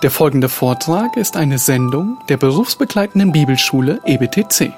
[0.00, 4.72] Der folgende Vortrag ist eine Sendung der berufsbegleitenden Bibelschule EBTC.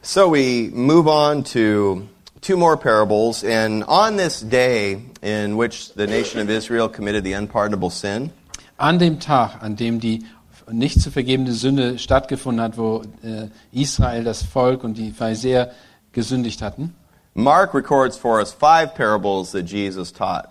[0.00, 2.08] So we move on to
[2.40, 7.34] two more parables, and on this day in which the nation of Israel committed the
[7.34, 8.30] unpardonable sin,
[8.76, 10.24] An dem Tag, an dem die
[10.70, 15.72] nicht zu vergebende Sünde stattgefunden hat, wo äh, Israel, das Volk und die Pharisäer
[16.12, 16.94] gesündigt hatten,
[17.34, 20.48] Mark records for us five parables that Jesus taught.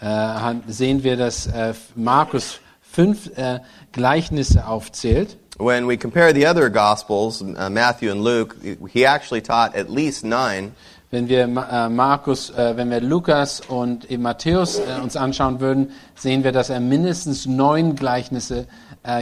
[0.00, 3.60] äh, sehen wir, dass äh, Markus fünf äh,
[3.92, 5.36] Gleichnisse aufzählt.
[5.58, 8.56] When we compare the other Gospels, uh, Matthew and Luke,
[8.88, 10.72] he actually taught at least nine.
[11.12, 15.90] Wenn wir äh, Markus, äh, wenn wir Lukas und eben Matthäus äh, uns anschauen würden,
[16.14, 18.66] sehen wir, dass er mindestens neun Gleichnisse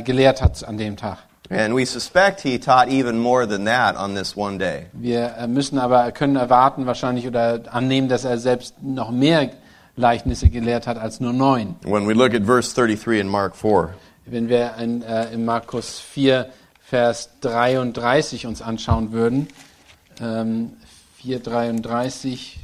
[0.05, 1.19] gelehrt hat an dem Tag.
[1.51, 4.87] And we suspect he taught even more than that on this one day.
[4.93, 9.51] Wir müssen aber können erwarten wahrscheinlich oder annehmen, dass er selbst noch mehr
[9.95, 11.77] Gleichnisse gelehrt hat als nur neun.
[11.85, 13.91] When we look at verse 33 in Mark 4.
[14.27, 16.47] Wenn wir in, äh, in Markus 4,
[16.81, 19.49] Vers 33 uns anschauen würden,
[20.21, 20.73] ähm,
[21.23, 22.61] 4, 33,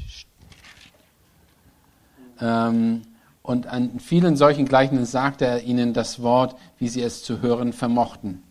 [2.41, 3.03] ähm,
[3.43, 7.73] und an vielen solchen Gleichnissen sagte er ihnen das Wort, wie sie es zu hören
[7.73, 8.43] vermochten.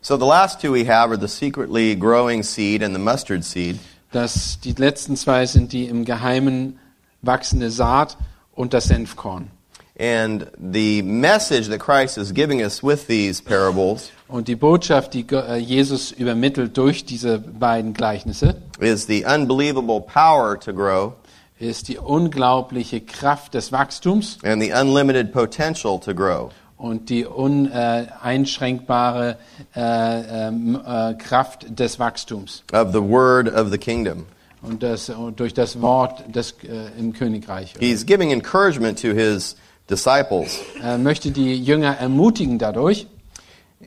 [0.00, 3.78] So the last two we have are the secretly growing seed and the mustard seed.
[4.12, 6.78] Das, die letzten zwei sind die im Geheimen
[7.22, 8.16] wachsende Saat
[8.52, 9.50] und das Senfkorn.
[9.98, 15.24] And the message that Christ is giving us with these parables Und die Botschaft, die
[15.30, 21.12] äh, Jesus übermittelt durch diese beiden Gleichnisse, is the unbelievable power to grow
[21.58, 26.50] ist die unglaubliche Kraft des Wachstums and the unlimited potential to grow.
[26.76, 29.38] und die uneinschränkbare
[29.74, 34.26] äh, ähm, äh, Kraft des Wachstums of the word of the kingdom.
[34.60, 37.72] und das, und durch das Wort des, äh, im Königreich.
[37.78, 39.56] He's giving encouragement to his
[39.88, 40.58] disciples.
[40.82, 43.06] Er möchte die Jünger ermutigen dadurch.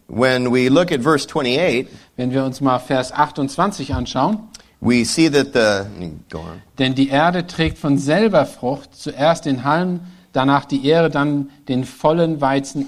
[0.08, 4.40] When we look at verse 28, Wenn wir uns mal Vers 28 anschauen,
[4.82, 5.90] we see that the
[6.30, 6.62] go on.
[6.78, 10.02] denn die Erde trägt von selber Frucht, zuerst den Halm,
[10.32, 12.88] danach die Ähre, dann den vollen Weizen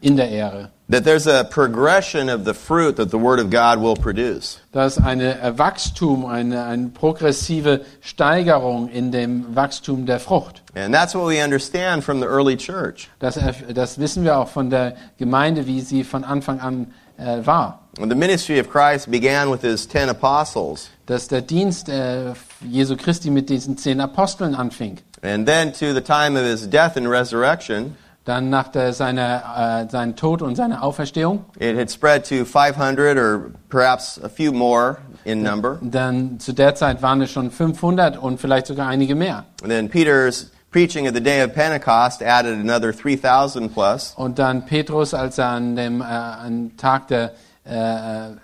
[0.00, 0.70] in der Ähre.
[0.92, 4.58] That there's a progression of the fruit that the word of God will produce.
[4.72, 10.60] Das ist eine äh, Wachstum, eine, eine progressive Steigerung in dem Wachstum der Frucht.
[10.74, 13.08] And that's what we understand from the early church.
[13.20, 13.38] Das,
[13.74, 17.80] das wissen wir auch von der Gemeinde, wie sie von Anfang an äh, war.
[17.98, 22.96] When the ministry of Christ began with his 10 apostles Dass der Dienst äh, Jesu
[22.96, 24.98] Christi mit diesen zehn Aposteln anfing.
[25.22, 29.90] and then to the time of his death and resurrection, Dann nach der, seiner, äh,
[29.90, 34.98] seinem Tod und seiner Auferstehung, it had spread to 500 or perhaps a few more
[35.24, 35.78] in number.
[35.82, 39.44] dann zu der Zeit waren es schon 500 und vielleicht sogar einige mehr.
[39.62, 44.14] And then Peter's preaching at the day of Pentecost added another 3,000 plus.
[44.16, 47.32] Und dann Petrus, als er an dem äh, an Tag der
[47.64, 48.36] äh, äh,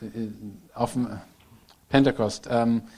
[0.75, 1.09] auf dem
[1.89, 2.98] Pentekost ähm, äh,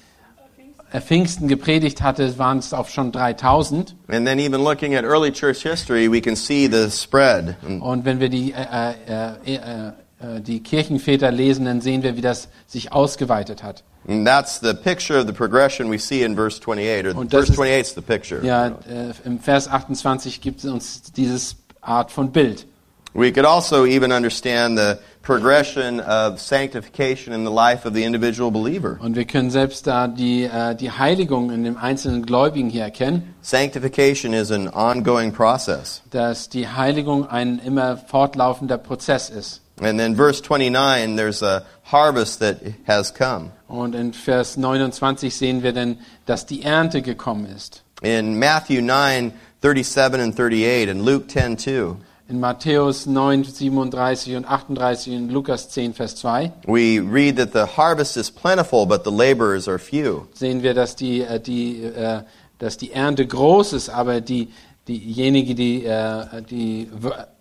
[0.98, 3.94] Pfingsten gepredigt hatte, waren es auch schon 3000.
[4.08, 7.54] And then even looking at early church history, we can see the spread.
[7.80, 9.88] Und wenn wir die, äh, äh, äh,
[10.36, 13.84] äh, die Kirchenväter lesen, dann sehen wir, wie das sich ausgeweitet hat.
[14.08, 17.06] and that's the picture of the progression we see in verse 28.
[17.14, 18.44] Or Und verse ist- 28 is the picture.
[18.44, 22.66] Ja, äh, im Vers 28 gibt es uns dieses Art von Bild.
[23.12, 28.50] We could also even understand the progression of sanctification in the life of the individual
[28.50, 28.98] believer.
[29.00, 33.34] Und wir können selbst da die, äh, die Heiligung in dem einzelnen Gläubigen hier erkennen,
[33.42, 36.02] Sanctification is an ongoing process.
[36.10, 39.60] dass die Heiligung ein immer fortlaufender Prozess ist.
[39.82, 43.50] And then verse 29, there's a harvest that has come.
[43.66, 47.82] Und in Vers 29 sehen wir dann, dass die Ernte gekommen ist.
[48.02, 49.32] In Matthew 9,
[49.62, 51.96] 37 and 38, and Luke 10, 2,
[52.30, 57.76] In Matthäus 9, 37 und 38 und Lukas 10, Vers 2 we read that the
[57.76, 60.28] harvest is plentiful, but the laborers are few.
[60.34, 62.22] sehen wir, dass die, äh, die, äh,
[62.60, 64.52] dass die Ernte groß ist, aber die,
[64.86, 66.88] diejenigen, die, äh, die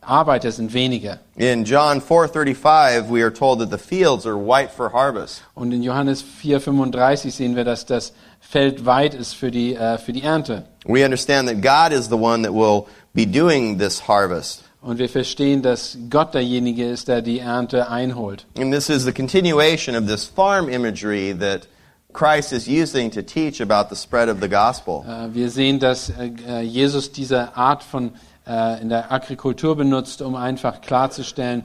[0.01, 1.19] Arbeiter sind weniger.
[1.35, 5.43] In John 4:35, we are told that the fields are white for harvest.
[5.53, 9.99] Und in Johannes 4, 35 sehen wir, dass das Feld weit ist für die, äh,
[9.99, 10.63] für die Ernte.
[10.85, 14.63] We understand that God is the one that will be doing this harvest.
[14.81, 18.45] Und wir verstehen, dass Gott derjenige ist, der die Ernte einholt.
[18.57, 21.67] And this is the continuation of this farm imagery that
[22.13, 25.05] Christ is using to teach about the spread of the gospel.
[25.07, 28.11] Äh, Wir sehen, dass äh, Jesus diese Art von
[28.47, 31.63] äh, in der Agrikultur benutzt, um einfach klarzustellen,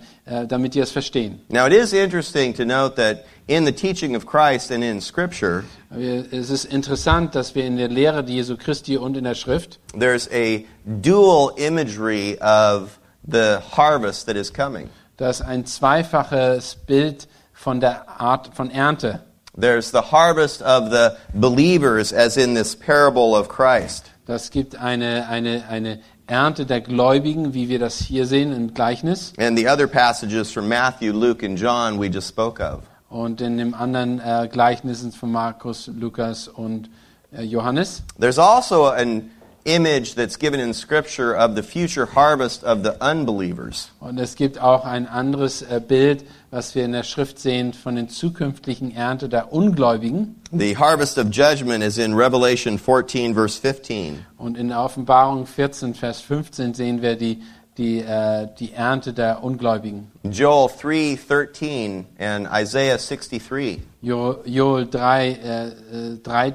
[0.49, 1.41] damit die es verstehen.
[1.49, 5.65] Now, it is interesting to note that in the teaching of Christ and in Scripture,
[5.91, 10.29] Es ist interessant, dass wir in der Lehre Jesu Christi und in der Schrift there's
[10.31, 14.89] a dual imagery of the harvest that is coming.
[15.17, 19.21] dass ein zweifaches Bild von der Art von Ernte.
[19.57, 24.11] There's the harvest of the believers, as in this parable of Christ.
[24.27, 29.33] Das gibt eine, eine, eine Ernte der Gläubigen, wie wir das hier sehen im Gleichnis.
[29.39, 32.81] And the other passages from Matthew, Luke, and John we just spoke of.
[33.09, 36.91] Und in dem anderen äh, Gleichnissen von Markus, Lukas und
[37.33, 38.03] äh, Johannes.
[38.19, 39.31] There's also an
[39.65, 43.91] image that's given in Scripture of the future harvest of the unbelievers.
[44.01, 47.97] Und es gibt auch ein anderes äh, Bild, was wir in der Schrift sehen von
[47.97, 50.41] den zukünftigen Ernte der Ungläubigen.
[50.53, 54.25] The harvest of judgment is in Revelation 14, verse 15.
[54.37, 57.43] Und in der Offenbarung 14, Vers 15 sehen wir die,
[57.79, 60.13] die, äh, die Ernte der Ungläubigen.
[60.23, 63.81] Joel 3, 13, and Isaiah 63.
[64.03, 66.55] Jo, Joel 3, äh, äh, 3,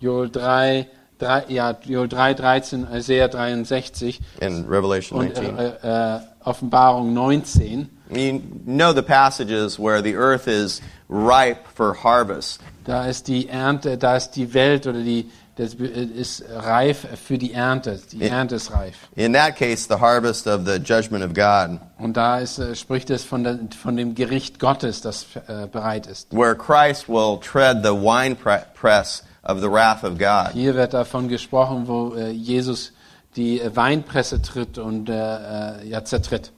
[0.00, 0.86] Joel 3,
[1.18, 5.58] 3, ja, Joel 3, 13, Isaiah 63 In Revelation und 19.
[5.58, 7.88] äh, äh, Offenbarung 19.
[8.10, 12.60] You know the passages where the earth is ripe for harvest.
[12.84, 17.52] Da ist die Ernte, da ist die Welt oder die, das ist reif für die
[17.52, 18.00] Ernte.
[18.12, 18.22] Die.
[18.22, 18.94] Ernte ist reif.
[19.14, 23.10] In that case, the harvest of the judgment of God, Und da ist, äh, spricht
[23.10, 26.32] es von, der, von dem Gericht Gottes, das äh, bereit ist.
[26.32, 30.52] where Christ will tread the winepress of the wrath of God.
[30.52, 32.92] Hier wird davon gesprochen, wo äh, Jesus
[33.36, 36.52] die äh, Weinpresse tritt und äh, äh, ja, zertritt,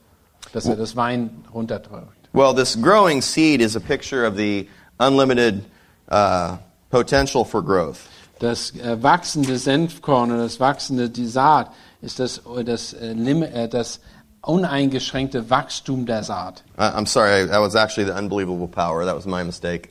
[0.53, 2.09] dass er das Wein runterdrückt.
[2.33, 4.69] Well, this growing seed is a picture of the
[4.99, 5.65] unlimited
[6.11, 6.59] uh,
[6.91, 7.99] potential for growth.
[8.39, 14.01] Das äh, wachsende Senfkorn oder das wachsende die Saat ist das, das, äh, das
[14.43, 16.63] uneingeschränkte Wachstum der Saat.
[16.79, 19.05] I'm sorry, that was actually the unbelievable power.
[19.05, 19.91] That was my mistake.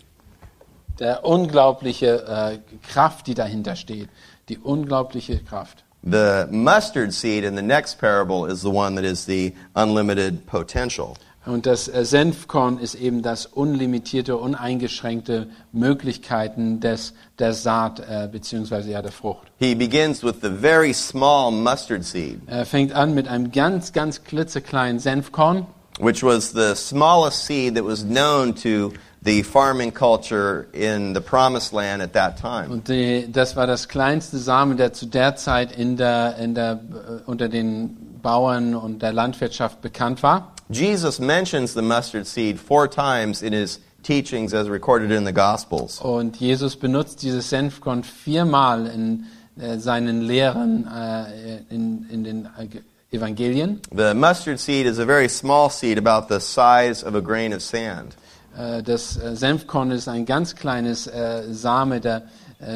[1.00, 2.60] Der unglaubliche äh,
[2.92, 4.10] Kraft, die dahinter steht.
[4.50, 5.84] Die unglaubliche Kraft.
[6.04, 11.14] The mustard seed in the next parable is the one that is the unlimited potential.
[11.46, 18.92] Und das äh, Senfkorn ist eben das unlimitierte, uneingeschränkte Möglichkeiten des, der Saat äh, beziehungsweise
[18.92, 19.48] ja der Frucht.
[19.58, 24.24] He begins with the very small mustard seed, Er fängt an mit einem ganz, ganz
[24.24, 25.66] klitzekleinen Senfkorn.
[26.00, 31.74] which was the smallest seed that was known to the farming culture in the promised
[31.74, 32.72] land at that time.
[32.72, 36.74] Und die, das war das kleinste Samen, der zu der Zeit in der, in der,
[36.74, 40.54] äh, unter den Bauern und der Landwirtschaft bekannt war.
[40.70, 46.00] Jesus mentions the mustard seed four times in his teachings as recorded in the Gospels.
[46.00, 49.26] Und Jesus benutzt dieses Senfkorn viermal in
[49.60, 53.82] äh, seinen Lehren äh, in, in den äh, Evangelien.
[53.92, 57.62] The mustard seed is a very small seed, about the size of a grain of
[57.62, 58.16] sand.
[58.58, 62.24] Äh, Das äh, Senfkorn ist ein ganz kleines äh, Same, der,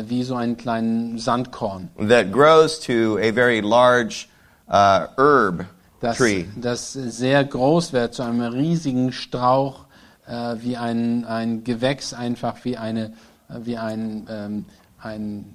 [0.08, 4.30] wie so ein kleines Sandkorn, that grows to a very large
[4.70, 5.66] uh, herb
[6.00, 6.46] das, tree.
[6.56, 9.86] das sehr groß wird, zu einem riesigen Strauch,
[10.26, 13.12] äh, wie ein, ein Gewächs, einfach wie, eine,
[13.50, 14.66] wie ein, ähm,
[15.02, 15.54] ein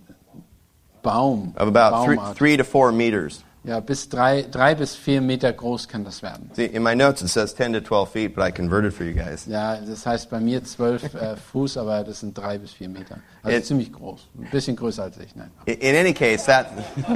[1.03, 1.55] Baum.
[1.56, 3.43] of about three, three to four meters.
[3.65, 6.50] Ja, bis drei, drei bis vier Meter groß kann das werden.
[6.55, 9.15] See, in my notes it says 10 to 12 feet, but I converted for you
[9.15, 9.47] guys.
[9.47, 13.19] Ja, das heißt bei mir zwölf äh, Fuß, aber das sind drei bis vier Meter.
[13.43, 14.29] Also It- ziemlich groß.
[14.38, 15.50] Ein bisschen größer als ich, nein.
[15.67, 16.67] In, in any case, that.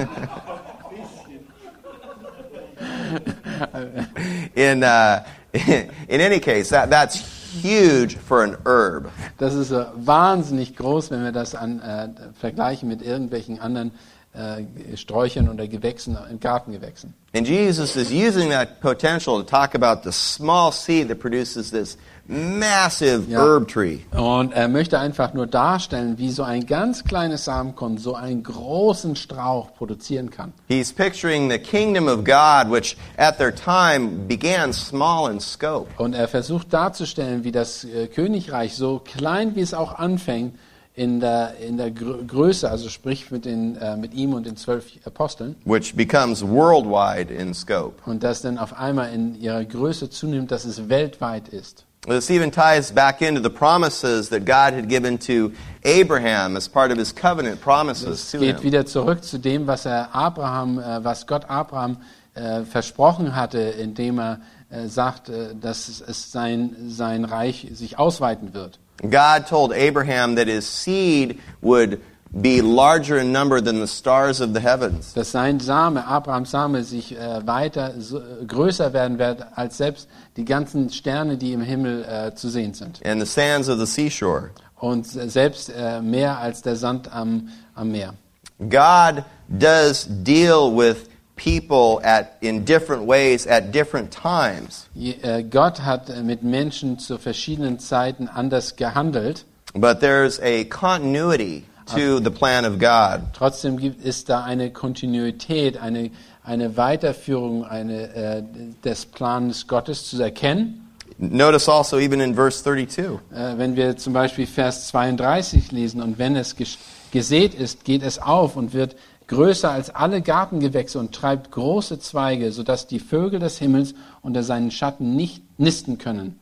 [4.55, 5.21] in, uh,
[6.09, 7.17] in any case, that, that's
[7.63, 9.11] huge for an herb.
[9.39, 12.09] Das ist äh, wahnsinnig groß, wenn wir das an, äh,
[12.39, 13.93] vergleichen mit irgendwelchen anderen
[14.35, 17.15] äh, Sträuchern oder Gewächsen, Gartengewächsen.
[17.35, 21.97] And Jesus is using that potential to talk about the small seed that produces this
[22.29, 23.41] massive Yeah.
[23.43, 24.01] herb tree.
[24.12, 29.17] Und er möchte einfach nur darstellen, wie so ein ganz kleines Samenkorn so einen großen
[29.17, 30.53] Strauch produzieren kann.
[30.69, 35.89] He's picturing the kingdom of God, which at their time began small in scope.
[35.99, 40.55] Und er versucht darzustellen, wie das äh, Königreich, so klein wie es auch anfängt,
[40.95, 44.57] in der, in der Grö Größe, also sprich mit, den, äh, mit ihm und den
[44.57, 47.95] zwölf Aposteln, which becomes worldwide in scope.
[48.05, 51.87] und das dann auf einmal in ihrer Größe zunimmt, dass es weltweit ist.
[52.07, 55.53] This even ties back into the promises that God had given to
[55.85, 58.65] Abraham as part of his covenant promises Es to geht him.
[58.65, 61.99] wieder zurück zu dem, was er Abraham, äh, was Gott Abraham
[62.35, 68.53] äh, versprochen hatte, indem er äh, sagt, äh, dass es sein, sein Reich sich ausweiten
[68.53, 68.81] wird.
[69.09, 72.01] God told Abraham that his seed would
[72.41, 76.83] be larger in number than the stars of the heavens, dass sein Same, Abrahams Same,
[76.83, 82.05] sich äh, weiter so, größer werden wird als selbst die ganzen Sterne, die im Himmel
[82.05, 83.01] äh, zu sehen sind.
[83.05, 84.51] and the sands of the seashore.
[84.77, 88.15] Und äh, selbst äh, mehr als der Sand am, am Meer.
[88.59, 91.09] God does deal with
[91.43, 94.87] people at, in different ways at different times.
[94.97, 99.45] Äh, Gott hat äh, mit Menschen zu verschiedenen Zeiten anders gehandelt.
[99.75, 103.23] But there's a continuity to the plan of God.
[103.33, 106.11] Trotzdem gibt es da eine Kontinuität, eine,
[106.45, 108.43] eine Weiterführung eine, äh,
[108.85, 110.79] des Planes Gottes zu erkennen.
[111.19, 116.19] Notice also, even in verse 32, Äh, wenn wir zum Beispiel Vers 32 lesen, und
[116.19, 116.79] wenn es ges-
[117.13, 118.97] gesät ist, geht es auf und wird
[119.33, 124.71] größer als alle Gartengewächse und treibt große Zweige, sodass die Vögel des Himmels unter seinen
[124.71, 126.39] Schatten nicht nisten können.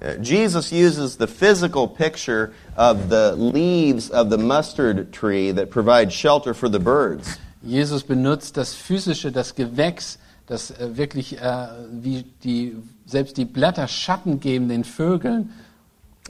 [0.00, 6.12] uh, Jesus uses the physical picture of the leaves of the mustard tree that provide
[6.12, 7.38] shelter for the birds.
[7.62, 12.76] Jesus benutzt das Physische, das Gewächs, das äh, wirklich äh, wie die,
[13.06, 15.50] selbst die Blätter Schatten geben den Vögeln.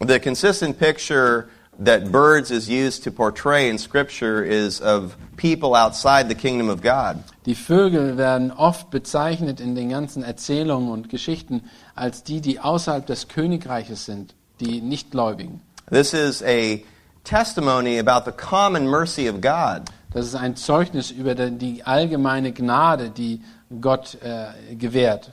[0.06, 1.48] The consistent picture
[1.84, 6.82] that birds is used to portray in Scripture is of people outside the kingdom of
[6.82, 7.18] God.
[7.46, 11.62] Die Vögel werden oft bezeichnet in den ganzen Erzählungen und Geschichten
[11.94, 15.60] als die, die außerhalb des Königreiches sind, die Nichtgläubigen.
[15.90, 16.78] This is a
[17.24, 19.82] testimony about the common mercy of God.
[20.12, 23.42] Das ist ein Zeugnis über die- allgemeine Gnade, die
[23.80, 25.32] Gott äh, gewährt.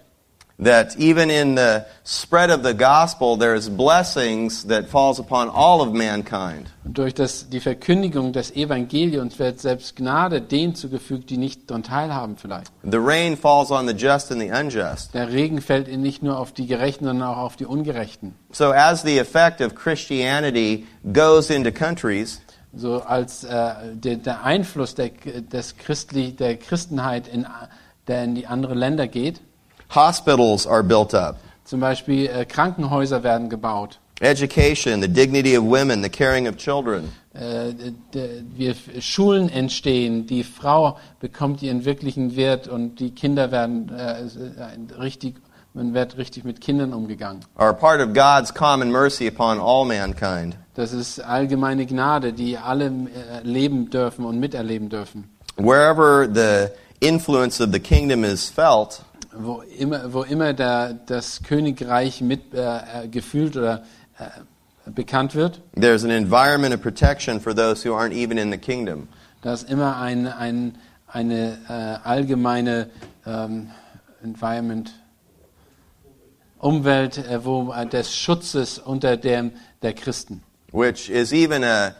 [0.58, 5.94] That even in the spread of the gospel, there's blessings that falls upon all of
[5.94, 6.68] mankind.
[6.86, 11.84] Und durch das, die Verkündigung des Evangeliums wird selbst Gnade denen zugefügt, die nicht daran
[11.84, 12.72] teilhaben vielleicht.
[12.84, 15.14] The rain falls on the just and the unjust.
[15.14, 18.34] Der Regen fällt nicht nur auf die Gerechten, sondern auch auf die Ungerechten.
[18.54, 22.40] So as the effect of Christianity goes into countries,
[22.78, 27.46] So als äh, der, der Einfluss der, des Christli, der Christenheit in,
[28.08, 29.40] der in die anderen Länder geht,
[29.90, 31.38] hospitals are built up.
[31.64, 34.00] Zum Beispiel äh, Krankenhäuser werden gebaut.
[34.22, 37.12] Education, the dignity of women, the caring of children.
[37.34, 37.74] Äh,
[38.56, 45.00] wir, Schulen entstehen, die Frau bekommt ihren wirklichen Wert und die Kinder werden äh, äh,
[45.02, 45.36] richtig,
[45.74, 47.42] man wird richtig mit Kindern umgegangen.
[47.58, 50.56] are part of God's common mercy upon all mankind.
[50.76, 55.30] Das ist allgemeine Gnade, die alle äh, leben dürfen und miterleben dürfen.
[55.58, 56.70] Wherever the
[57.06, 59.02] influence of the kingdom is felt,
[59.38, 63.84] Wo immer, wo immer der, das Königreich mit äh, äh, gefühlt oder
[64.18, 68.58] äh, bekannt wird, there's an environment of protection for those who aren't even in the
[68.58, 69.08] kingdom.
[69.42, 70.78] da ist immer ein, ein,
[71.08, 72.90] eine äh, allgemeine
[73.26, 73.72] ähm,
[74.24, 74.94] Environment,
[76.60, 79.52] Umwelt äh, wo, äh, des Schutzes unter dem
[79.82, 80.42] der Christen.
[80.72, 81.96] which is even a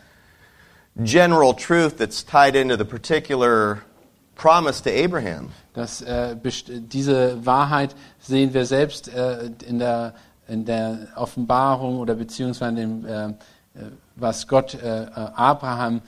[1.04, 3.84] general truth that's tied into the particular
[4.36, 5.52] promise to Abraham.
[5.76, 10.14] Das, äh, diese Wahrheit sehen wir selbst äh, in, der,
[10.48, 13.34] in der Offenbarung oder beziehungsweise in dem, äh, äh,
[14.16, 16.02] was Gott äh, äh, Abraham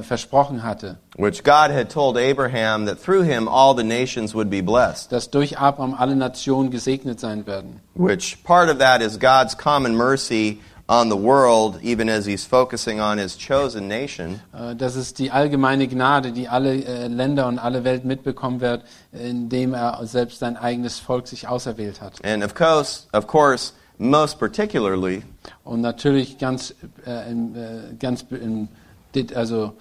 [0.00, 0.96] versprochen hatte.
[1.18, 5.12] Which God had told Abraham that through him all the nations would be blessed.
[5.12, 7.82] dass durch Abraham alle Nationen gesegnet sein werden.
[7.94, 13.00] Which part of that is God's common mercy on the world, even as he's focusing
[13.00, 14.40] on his chosen nation.
[14.56, 18.84] Äh, Das ist die allgemeine Gnade, die alle äh, Länder und alle Welt mitbekommen wird,
[19.12, 22.24] indem er selbst sein eigenes Volk sich auserwählt hat.
[22.24, 25.22] And of course, of course, most particularly,
[25.64, 26.74] Und natürlich ganz,
[27.04, 27.34] äh,
[27.98, 28.24] ganz
[29.34, 29.72] also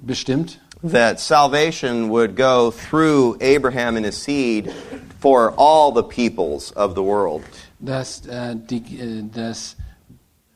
[0.00, 4.72] bestimmt, that salvation would go through Abraham and his seed
[5.18, 7.42] for all the peoples of the world.
[7.80, 9.76] Dass, äh, die, äh, dass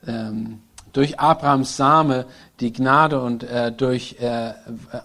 [0.06, 0.60] ähm,
[0.92, 2.24] durch Abrahams Same
[2.60, 4.52] die Gnade und äh, durch, äh,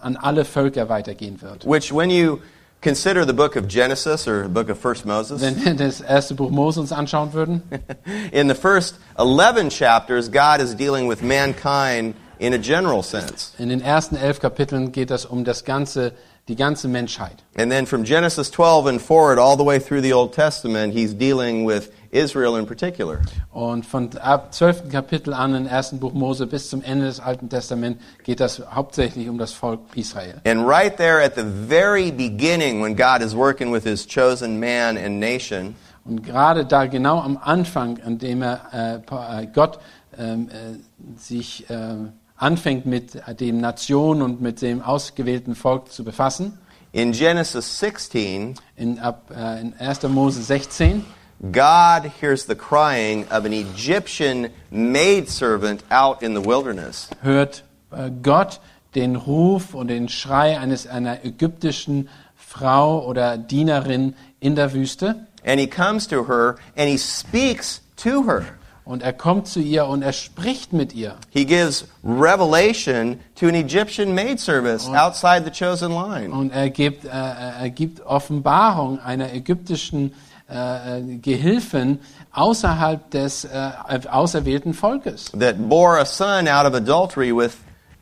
[0.00, 1.66] an alle Völker weitergehen wird.
[1.66, 2.38] Which, when you
[2.80, 6.34] consider the book of Genesis or the book of First Moses, Wenn wir das erste
[6.34, 7.62] Buch Mose uns anschauen würden,
[8.32, 13.52] in the first 11 chapters, God is dealing with mankind in a general sense.
[13.58, 16.12] in den ersten elf Kapiteln geht es um das ganze,
[16.50, 17.44] die ganze Menschheit.
[17.56, 21.14] And then from Genesis 12 and forward, all the way through the Old Testament, he's
[21.14, 23.20] dealing with Israel in particular.
[23.52, 27.48] Und von ab zwölften Kapitel an im ersten Buch Mose bis zum Ende des Alten
[27.48, 30.40] Testaments geht das hauptsächlich um das Volk Israel.
[30.44, 34.98] And right there at the very beginning, when God is working with his chosen man
[34.98, 39.78] and nation, Und gerade da genau am Anfang, an dem er, äh, äh, Gott
[40.18, 41.94] ähm, äh, sich äh,
[42.40, 46.58] anfängt mit den Nationen und mit dem ausgewählten Volk zu befassen,
[46.92, 50.02] in Genesis 16, in, ab, äh, in 1.
[50.08, 51.04] Mose 16,
[51.52, 57.08] God hears the crying of an Egyptian maidservant out in the wilderness.
[57.22, 58.60] hört äh, Gott
[58.96, 65.26] den Ruf und den Schrei eines einer ägyptischen Frau oder Dienerin in der Wüste.
[65.44, 68.44] And he comes to her and he speaks to her.
[68.90, 71.14] Und er kommt zu ihr und er spricht mit ihr.
[71.30, 76.32] He gives revelation to an Egyptian maidservant outside the chosen line.
[76.32, 80.12] Und er gibt, äh, er gibt Offenbarung einer ägyptischen
[80.48, 82.00] äh, Gehilfin
[82.32, 83.70] außerhalb des äh,
[84.10, 87.52] auserwählten Volkes, that bore a son out of adultery with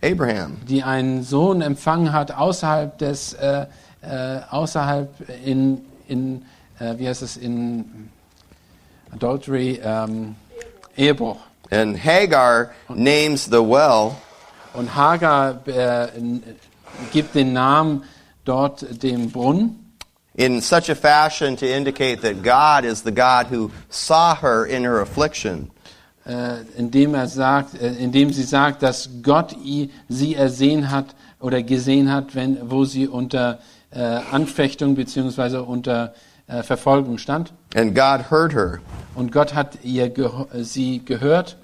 [0.03, 0.57] Abraham.
[0.67, 3.67] die einen Sohn empfangen hat außerhalb des, äh,
[4.01, 5.13] äh, außerhalb
[5.45, 6.47] in, in
[6.79, 8.09] äh, wie heißt es, in
[9.13, 10.35] Adultery, ähm,
[10.99, 11.39] Ehebruch.
[11.71, 14.17] And Hagar names the well
[14.75, 16.09] Und Hagar äh,
[17.13, 18.05] gibt den Namen
[18.45, 19.85] dort dem Brunnen.
[20.35, 24.85] in such a fashion to indicate that God is the God who saw her in
[24.85, 25.71] her affliction.
[26.29, 29.57] äh, indem er sagt, äh, indem sie sagt, dass Gott
[30.09, 31.07] sie ersehen hat
[31.41, 33.59] oder gesehen hat, wenn, wo sie unter
[33.91, 36.15] äh, Anfechtung beziehungsweise unter
[36.47, 37.53] äh, Verfolgung stand.
[37.79, 38.81] And God heard her.
[39.15, 40.11] Und Gott hat ihr
[40.63, 41.55] sie gehört.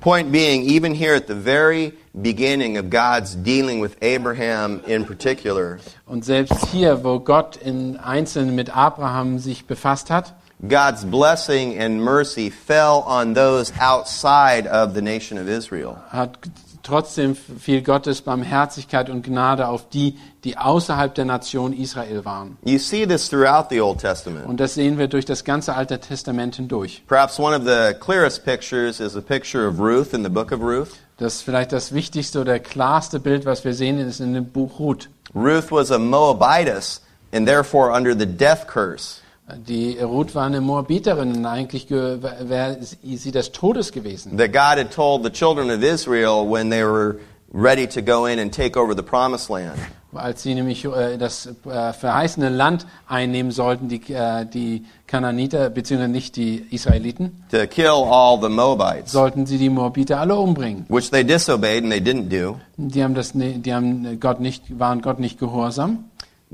[0.00, 5.80] Point being, even here at the very beginning of God's dealing with Abraham in particular,
[6.06, 10.34] Und selbst hier, wo Gott in Einzelnen mit Abraham sich befasst hat,
[10.68, 15.96] God's blessing and mercy fell on those outside of the nation of Israel.
[16.12, 16.38] hat
[16.84, 22.56] trotzdem viel Gottes Barmherzigkeit und Gnade auf die, die außerhalb der Nation Israel waren.
[22.64, 24.46] You see this throughout the Old Testament.
[24.46, 27.02] Und das sehen wir durch das ganze Alte Testament hindurch.
[27.08, 30.60] Perhaps one of the clearest pictures is a picture of Ruth in the book of
[30.60, 30.90] Ruth.
[31.16, 35.08] Das vielleicht das wichtigste oder klarste Bild, was wir sehen, ist in dem Buch Ruth.
[35.34, 37.00] Ruth was a Moabitess
[37.32, 39.20] and therefore under the death curse.
[39.68, 44.38] Die Ruth war eine Moabiterin und eigentlich ge- wäre sie des Todes gewesen.
[44.38, 47.16] That God had told the children of Israel when they were
[47.52, 49.74] ready to go in and take over the promised land.
[50.14, 56.10] Als sie nämlich äh, das äh, verheißene Land einnehmen sollten, die, äh, die Kananiter, beziehungsweise
[56.12, 60.86] nicht die Israeliten, To kill all the Moabites, sollten sie die Moabiter alle umbringen.
[60.88, 62.56] which they disobeyed and they didn't do.
[62.76, 66.04] Die haben das, die haben Gott nicht, waren Gott nicht gehorsam.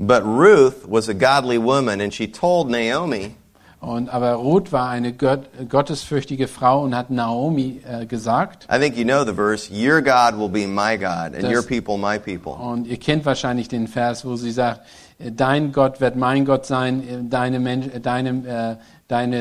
[0.03, 3.35] But Ruth was a godly woman and she told Naomi,
[3.81, 8.95] Und, aber Ruth war eine Gott, gottesfürchtige Frau und hat Naomi äh, gesagt, I think
[8.97, 12.17] you know the verse, your God will be my God and Das- your people my
[12.19, 12.53] people.
[12.53, 14.81] und ihr kennt wahrscheinlich den Vers, wo sie sagt,
[15.19, 19.37] äh, dein Gott wird mein Gott sein, äh, deine Mensch, äh, deine, äh, deine,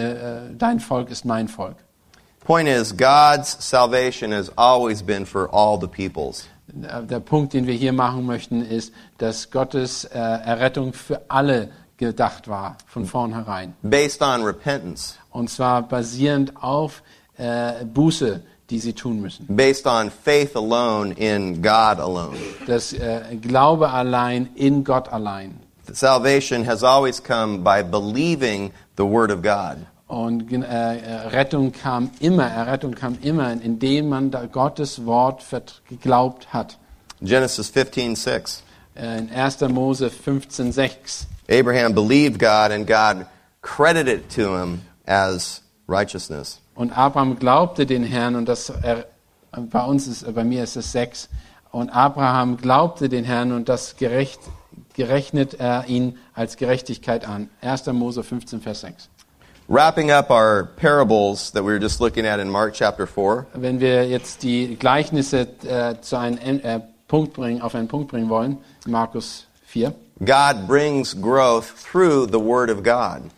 [0.51, 1.77] äh, dein Volk ist mein Volk.
[2.45, 6.47] Point is, God's salvation has always been for all the peoples.
[6.73, 12.49] Der Punkt, den wir hier machen möchten, ist, dass Gottes äh, Errettung für alle gedacht
[12.49, 13.75] war, von vornherein.
[13.83, 17.03] based on repentance, Und zwar basierend auf
[17.37, 19.47] äh, Buße, die sie tun müssen.
[19.49, 22.37] based on faith alone in God alone.
[22.67, 25.59] Das äh, Glaube allein in Gott allein.
[25.93, 29.79] Salvation has always come by believing the Word of God.
[30.11, 35.45] Und äh, äh, Rettung kam immer, Errettung kam immer, indem man Gottes Wort
[35.89, 36.79] geglaubt hat.
[37.23, 38.63] Genesis 15:6.
[38.97, 39.61] Äh, in 1.
[39.69, 41.27] Mose 15,6.
[41.49, 43.25] Abraham believed God and God
[43.63, 46.61] credited it to him as righteousness.
[46.75, 49.07] Und Abraham glaubte den Herrn und das er,
[49.53, 51.29] bei uns ist, bei mir ist es 6.
[51.71, 54.41] Und Abraham glaubte den Herrn und das gerecht,
[54.95, 57.49] gerechnet er ihn als Gerechtigkeit an.
[57.61, 57.87] 1.
[57.93, 59.09] Mose 15, Vers 6.
[59.71, 63.79] Wrapping up our parables that we were just looking at in Mark chapter 4, Wenn
[63.79, 68.59] wir jetzt die Gleichnisse äh, zu einem äh, Punkt bringen, auf einen Punkt bringen wollen,
[68.85, 69.95] Markus 4.
[70.25, 73.31] God brings growth through the Word of God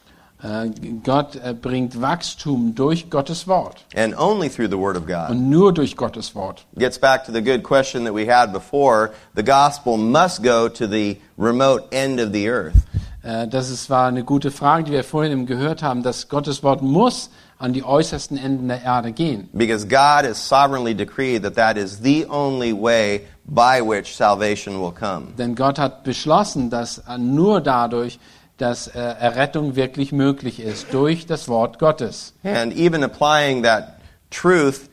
[0.42, 0.70] Äh,
[1.04, 5.28] Gott äh, bringt Wachstum durch Gottes Wort and only through the Word of God.
[5.28, 6.64] und nur durch Gottes Wort.
[6.78, 9.10] Gets back to the good question that we had before.
[9.36, 12.86] The gospel must go to the remote end of the earth.
[13.22, 16.82] Äh, Das ist, war eine gute Frage, die wir vorhin gehört haben, dass Gottes Wort
[16.82, 19.48] muss an die äußersten Enden der Erde gehen.
[19.52, 24.92] Because God has sovereignly decreed that that is the only way by which salvation will
[24.92, 25.28] come.
[25.38, 28.18] Denn Gott hat beschlossen, dass nur dadurch,
[28.58, 32.34] dass äh, Errettung wirklich möglich ist, durch das Wort Gottes.
[32.42, 33.98] And even applying that
[34.30, 34.88] truth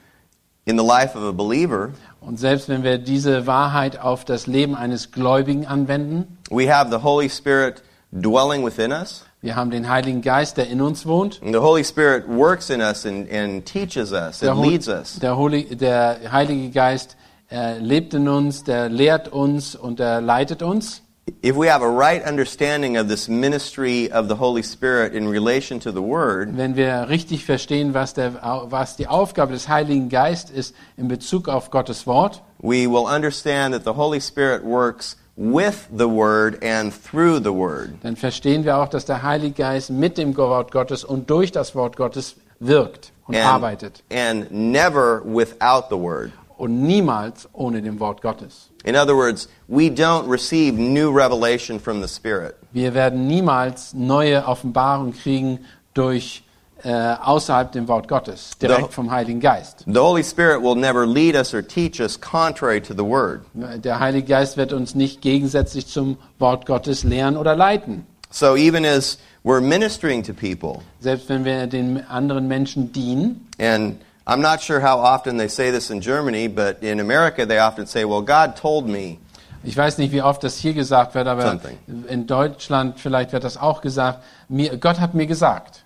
[0.65, 1.89] in the life of a believer,
[2.21, 7.01] Und selbst wenn wir diese Wahrheit auf das Leben eines Gläubigen anwenden, we have the
[7.01, 9.25] Holy Spirit dwelling within us.
[9.41, 11.41] wir haben den Heiligen Geist, der in uns wohnt.
[11.43, 15.19] And the Holy Spirit works in us and, and teaches us and leads us.
[15.19, 17.15] der, Holi- der Heilige Geist
[17.51, 21.01] äh, lebt in uns, der lehrt uns und der leitet uns.
[21.43, 25.79] if we have a right understanding of this ministry of the Holy Spirit in relation
[25.79, 28.33] to the Word, Wenn wir richtig verstehen, was, der,
[28.71, 33.73] was die Aufgabe des Heiligen Geistes ist in Bezug auf Gottes Wort, we will understand
[33.75, 37.91] that the Holy Spirit works with the Word and through the Word.
[38.03, 41.73] dann verstehen wir auch, dass der Heilige Geist mit dem Wort Gottes und durch das
[41.75, 44.03] Wort Gottes wirkt und arbeitet.
[44.11, 46.31] and never without the Word.
[46.57, 48.69] Und niemals ohne dem Wort Gottes.
[48.83, 52.55] In other words, we don't receive new revelation from the Spirit.
[52.73, 55.59] Wir werden niemals neue Offenbarungen kriegen
[55.93, 56.43] durch
[56.83, 58.91] äh, außerhalb dem Wort Gottes, direkt Doch.
[58.91, 59.83] vom Heiligen Geist.
[59.85, 63.41] The Holy Spirit will never lead us or teach us contrary to the Word.
[63.53, 68.05] Der Heilige Geist wird uns nicht gegensätzlich zum Wort Gottes lehren oder leiten.
[68.31, 73.99] So even as we're ministering to people, Selbst wenn wir den anderen Menschen dienen, and
[74.27, 77.87] I'm not sure how often they say this in Germany, but in America they often
[77.87, 79.17] say, Well, God told me.
[79.63, 81.77] ich weiß nicht, wie oft das hier gesagt wird, aber Something.
[82.07, 85.78] in Deutschland vielleicht wird das auch gesagt, mir, Gott hat mir gesagt.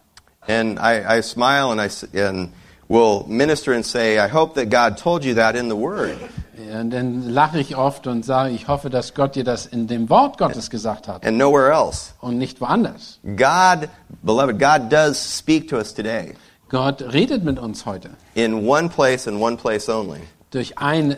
[0.48, 2.50] And I, I smile and I and
[2.90, 6.18] will minister and say, I hope that God told you that in the Word.
[6.74, 10.10] Und dann lache ich oft und sage, ich hoffe, dass Gott dir das in dem
[10.10, 12.14] Wort Gottes gesagt hat and nowhere else.
[12.20, 13.20] und nicht woanders.
[13.24, 13.90] God,
[14.24, 16.34] beloved, God does speak to us today
[16.70, 20.22] Gott redet mit uns heute in one place and one place only.
[20.52, 21.16] durch, ein,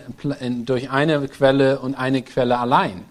[0.66, 3.06] durch eine Quelle und eine Quelle allein.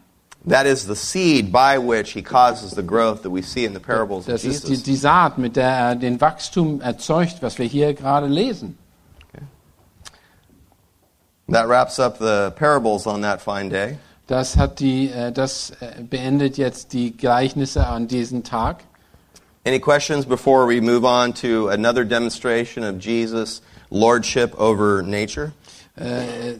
[0.46, 3.80] That is the seed by which he causes the growth that we see in the
[3.80, 4.84] parables of Das ist die, Jesus.
[4.84, 8.76] die Saat, mit der er den Wachstum erzeugt, was wir hier gerade lesen.
[11.48, 13.98] That wraps up the parables on that fine day.
[14.26, 18.84] Das, hat die, äh, das äh, beendet jetzt die Gleichnisse an diesem Tag.
[19.66, 25.52] Any questions before we move on to another demonstration of Jesus' lordship over nature?
[25.96, 26.54] Äh,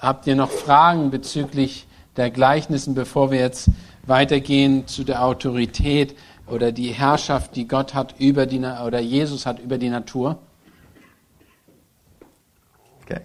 [0.00, 3.68] habt ihr noch Fragen bezüglich der Gleichnissen, bevor wir jetzt
[4.06, 9.58] weitergehen zu der Autorität oder die Herrschaft, die Gott hat über die oder Jesus hat
[9.58, 10.38] über die Natur?
[13.02, 13.20] Okay.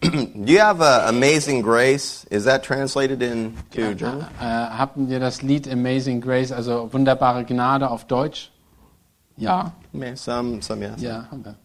[0.34, 2.26] Do you have uh, Amazing Grace?
[2.30, 4.26] Is that translated into German?
[4.40, 8.50] Äh, habt ihr das Lied Amazing Grace, also wunderbare Gnade auf Deutsch?
[9.36, 9.72] Ja,
[10.14, 11.02] Some, some, yes.
[11.02, 11.56] ja, haben wir.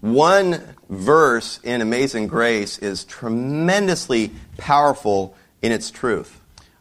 [0.00, 6.40] One verse in Amazing Grace is tremendously powerful in its truth.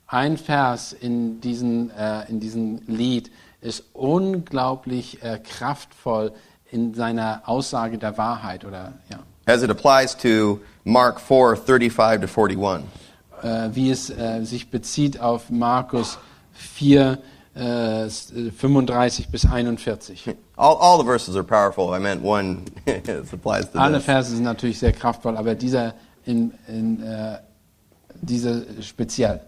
[0.10, 6.32] Ein Vers in diesem äh, in diesem Lied ist unglaublich äh, kraftvoll
[6.72, 12.28] in seiner Aussage der Wahrheit oder ja, as it applies to Mark 4 35 to
[12.28, 12.86] 41.
[13.42, 16.20] äh, wie es äh, sich bezieht auf Markus
[16.54, 17.18] 4
[17.58, 20.36] äh, 35 bis 41.
[20.56, 21.94] All, all the verses are powerful.
[21.94, 22.66] I meant one
[23.34, 24.00] applies to Alle.
[24.00, 27.40] Verse sind natürlich sehr kraftvoll, aber dieser in, in äh,
[28.22, 29.42] dieser speziell.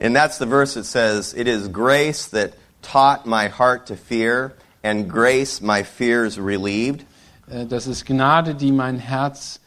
[0.00, 4.54] And that's the verse that says, It is grace that taught my heart to fear,
[4.82, 7.04] and grace my fears relieved.
[7.48, 9.60] Äh, das ist Gnade, die mein Herz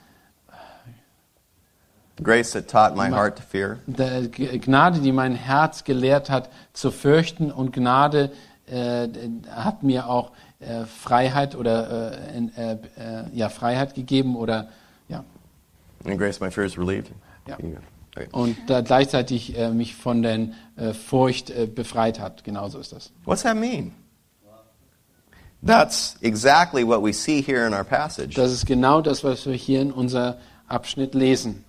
[2.24, 3.80] Grace that taught my heart to fear.
[3.88, 8.32] Gnade, die mein Herz gelehrt hat zu fürchten und Gnade
[8.68, 9.08] äh,
[9.50, 12.78] hat mir auch äh, Freiheit oder äh, äh, äh,
[13.34, 14.70] ja Freiheit gegeben oder
[15.10, 15.24] ja
[16.06, 17.12] And grace my fears relieved.
[17.48, 17.58] Ja.
[18.16, 18.28] Okay.
[18.32, 20.48] und da gleichzeitig äh, mich von der
[20.94, 22.46] Furcht befreit hat.
[22.46, 23.12] Genauso ist das.
[23.26, 23.92] What's that mean?
[25.66, 28.36] That's exactly what we see here in our passage.
[28.36, 31.66] Das ist genau das, was wir hier in unser Abschnitt lesen.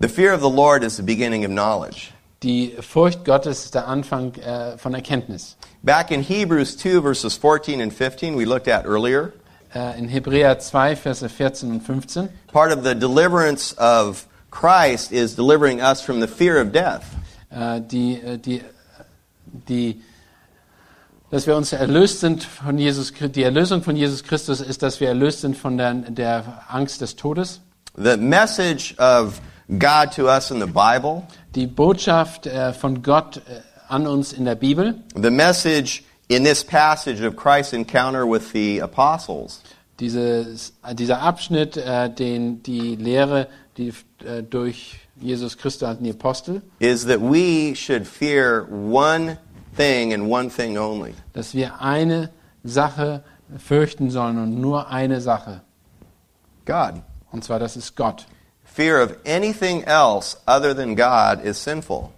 [0.00, 2.12] The fear of the Lord is the beginning of knowledge.
[2.42, 5.56] Die Furcht Gottes ist der Anfang äh, von Erkenntnis.
[5.82, 9.32] Back in Hebrews 2, verses 14 and 15, we looked at earlier,
[9.74, 15.34] Äh, in Hebräer 2, Verse 14 und 15 part of the deliverance of Christ is
[15.34, 17.02] delivering us from the fear of death.
[17.50, 18.62] äh, die, äh, die,
[19.68, 20.00] die,
[21.30, 25.08] dass wir uns erlöst sind von Jesus, die Erlösung von Jesus Christus ist, dass wir
[25.08, 27.60] erlöst sind von der, der Angst des Todes.
[27.96, 33.60] The message of God to us in the Bible, Die Botschaft äh, von Gott äh,
[33.88, 38.80] an uns in der Bibel, the message in this passage of Christ's encounter with the
[38.80, 39.60] apostles,
[40.00, 43.92] dieses, äh, dieser Abschnitt, äh, den die Lehre, die
[44.24, 49.38] äh, durch Jesus Christus an die Apostel, is that we should fear one
[49.76, 52.30] thing and one thing only dass wir eine
[52.64, 53.22] Sache
[53.56, 55.62] fürchten sollen und nur eine Sache.
[56.66, 57.02] God.
[57.30, 58.26] Und zwar, das ist Gott.
[58.74, 62.12] Fear of anything else other than God is sinful.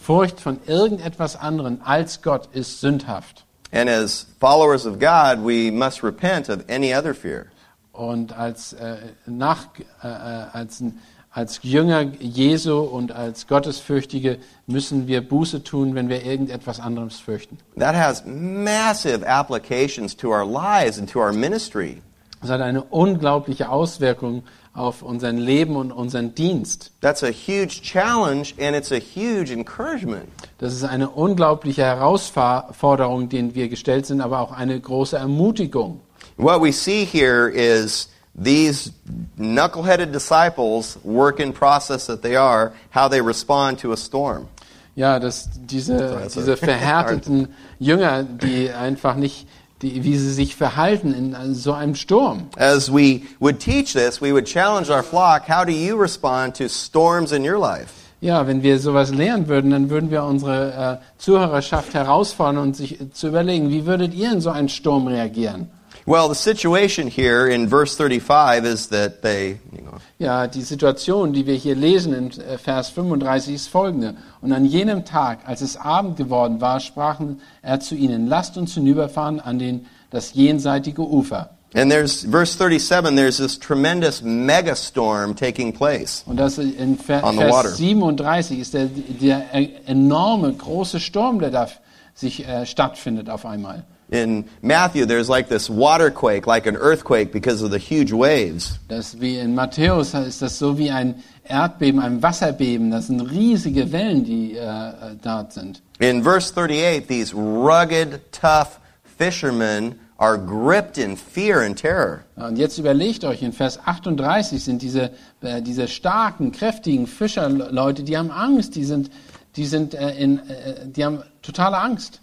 [0.00, 3.44] Furcht von irgendetwas anderem als Gott ist sündhaft.
[3.72, 7.46] And as followers of God, we must repent of any other fear.
[7.92, 9.68] Und als, äh, nach,
[10.02, 10.10] äh, äh,
[10.52, 10.82] als,
[11.30, 17.58] als Jünger Jesu und als Gottesfürchtige müssen wir Buße tun, wenn wir irgendetwas anderes fürchten.
[17.78, 22.02] That has massive applications to our lives and to our ministry.
[22.42, 24.44] Das hat eine unglaubliche Auswirkung
[24.76, 26.92] auf unser Leben und unseren Dienst.
[27.00, 30.28] That's a huge challenge and it's a huge encouragement.
[30.58, 36.00] Das ist eine unglaubliche Herausforderung, denen wir gestellt sind, aber auch eine große Ermutigung.
[36.36, 38.92] What we see here is these
[39.38, 44.48] knuckleheaded disciples, work in process that they are, how they respond to a storm.
[44.94, 49.46] Ja, dass diese, diese verhärteten Jünger, die einfach nicht,
[49.82, 52.48] die, wie sie sich verhalten in so einem Sturm.
[52.56, 56.68] As we would teach this, we would challenge our flock how do you respond to
[56.68, 57.92] storms in your life?
[58.20, 63.00] Ja, wenn wir sowas lernen würden, dann würden wir unsere äh, Zuhörerschaft herausfordern und sich
[63.00, 65.68] äh, zu überlegen, wie würdet ihr in so einen Sturm reagieren?
[66.06, 71.32] Well, the situation here in verse 35 is that they, you know, Ja, die Situation,
[71.32, 74.14] die wir hier lesen in äh, Vers 35 ist folgende.
[74.40, 78.74] Und an jenem Tag, als es Abend geworden war, sprachen er zu ihnen, lasst uns
[78.74, 81.50] hinüberfahren an den, das jenseitige Ufer.
[81.74, 86.22] and there's verse 37, there's this tremendous megastorm taking place.
[86.26, 87.68] Und das in Ver On the water.
[87.68, 89.44] Vers 37 ist der, der
[89.86, 91.68] enorme, große Sturm, der da
[92.14, 93.84] sich äh, stattfindet auf einmal.
[94.08, 98.78] In Matthew, there's like this water quake, like an earthquake because of the huge waves.
[98.88, 102.90] Das wie in Matthäus ist das so wie ein Erdbeben, ein Wasserbeben.
[102.90, 105.82] Das sind riesige Wellen, die äh, dort sind.
[105.98, 108.78] In verse 38, these rugged, tough
[109.18, 112.24] fishermen are gripped in fear and terror.
[112.36, 118.16] Und jetzt überlegt euch, in Vers 38 sind diese, äh, diese starken, kräftigen Fischerleute, die
[118.16, 119.10] haben Angst, die sind,
[119.56, 122.20] die sind äh, in, äh, die haben totale Angst.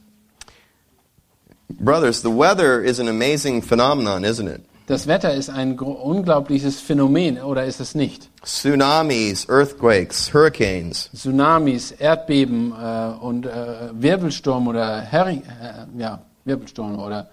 [1.79, 4.61] Brothers, the weather is an amazing phenomenon, isn't it?
[4.85, 8.29] Das Wetter ist ein unglaubliches Phänomen, oder ist es nicht?
[8.43, 11.09] Tsunamis, earthquakes, hurricanes.
[11.15, 17.29] Tsunamis, Erdbeben äh, und äh, Wirbelsturm oder Herring, äh, ja, Wirbelsturm oder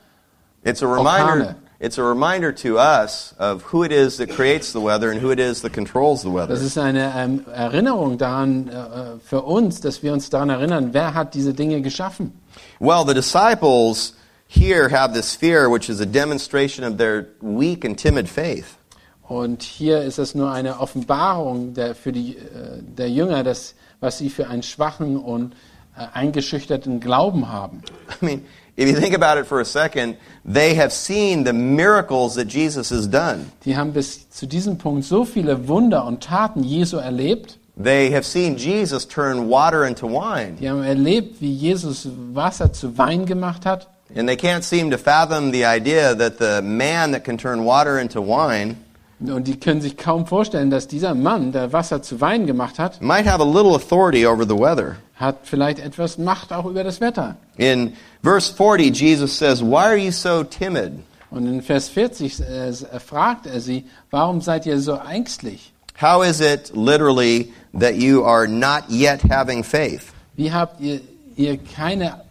[0.63, 1.33] It's a reminder.
[1.33, 1.57] Orkane.
[1.81, 5.31] It's a reminder to us of who it is that creates the weather and who
[5.31, 6.49] it is that controls the weather.
[6.49, 11.15] das ist eine ähm, Erinnerung daran äh, für uns, dass wir uns daran erinnern, wer
[11.15, 12.39] hat diese Dinge geschaffen?
[12.81, 14.15] Well, the disciples
[14.51, 18.77] here have this fear, which is a demonstration of their weak and timid faith.
[19.23, 24.19] Und hier ist es nur eine Offenbarung der, für die äh, der Jünger, das, was
[24.19, 25.55] sie für einen schwachen und
[25.97, 27.83] äh, eingeschüchterten Glauben haben.
[28.21, 28.45] I mean,
[28.77, 32.91] if you think about it for a second, they have seen the miracles that Jesus
[32.91, 33.47] has done.
[33.65, 37.57] Die haben bis zu diesem Punkt so viele Wunder und Taten Jesu erlebt.
[37.81, 40.57] They have seen Jesus turn water into wine.
[40.61, 43.87] Die haben erlebt, wie Jesus Wasser zu Wein gemacht hat.
[44.17, 47.99] And they can't seem to fathom the idea that the man that can turn water
[47.99, 48.77] into wine
[49.21, 53.03] Und die können sich kaum vorstellen, dass dieser Mann, der Wasser zu Wein gemacht hat,
[53.03, 54.97] might have a little authority over the weather.
[55.17, 57.37] hat vielleicht etwas Macht auch über das Wetter.
[57.59, 57.93] In
[58.23, 60.93] verse 40, Jesus says, Why are you so timid?
[61.31, 65.73] Und in Vers 40 äh, fragt er sie, warum seid ihr so ängstlich?
[66.01, 70.13] How is it, literally, that you are not yet having faith?
[70.35, 71.01] Wie habt ihr,
[71.37, 72.23] ihr keine,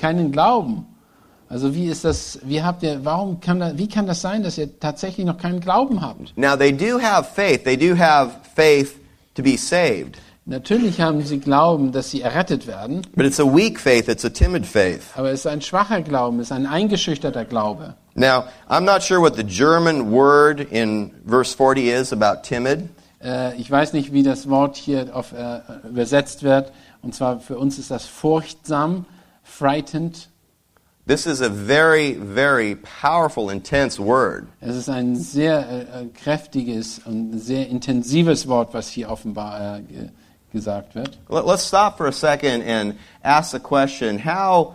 [0.00, 0.86] keinen Glauben?
[1.48, 4.58] Also wie ist das, wie habt ihr, warum kann da, wie kann das sein, dass
[4.58, 6.36] ihr tatsächlich noch keinen Glauben habt?
[6.36, 7.62] Now, they do have faith.
[7.64, 8.96] They do have faith
[9.34, 10.18] to be saved.
[10.48, 14.28] Natürlich haben sie Glauben, dass sie errettet werden, But it's a weak faith, it's a
[14.30, 15.02] timid faith.
[15.16, 17.94] aber es ist ein schwacher Glauben, es ist ein eingeschüchterter Glaube.
[18.14, 22.88] Now, I'm not sure what the German word in verse 40 is about timid.
[23.22, 26.70] Äh, ich weiß nicht, wie das Wort hier auf, äh, übersetzt wird.
[27.02, 29.04] Und zwar für uns ist das furchtsam,
[29.42, 30.28] frightened.
[31.06, 34.48] This is a very, very powerful, intense word.
[34.60, 39.82] Es ist ein sehr äh, äh, kräftiges und sehr intensives Wort, was hier offenbar äh,
[39.82, 40.08] ge
[40.52, 41.18] gesagt wird.
[41.28, 44.74] Let- Let's stop for a second and ask the question how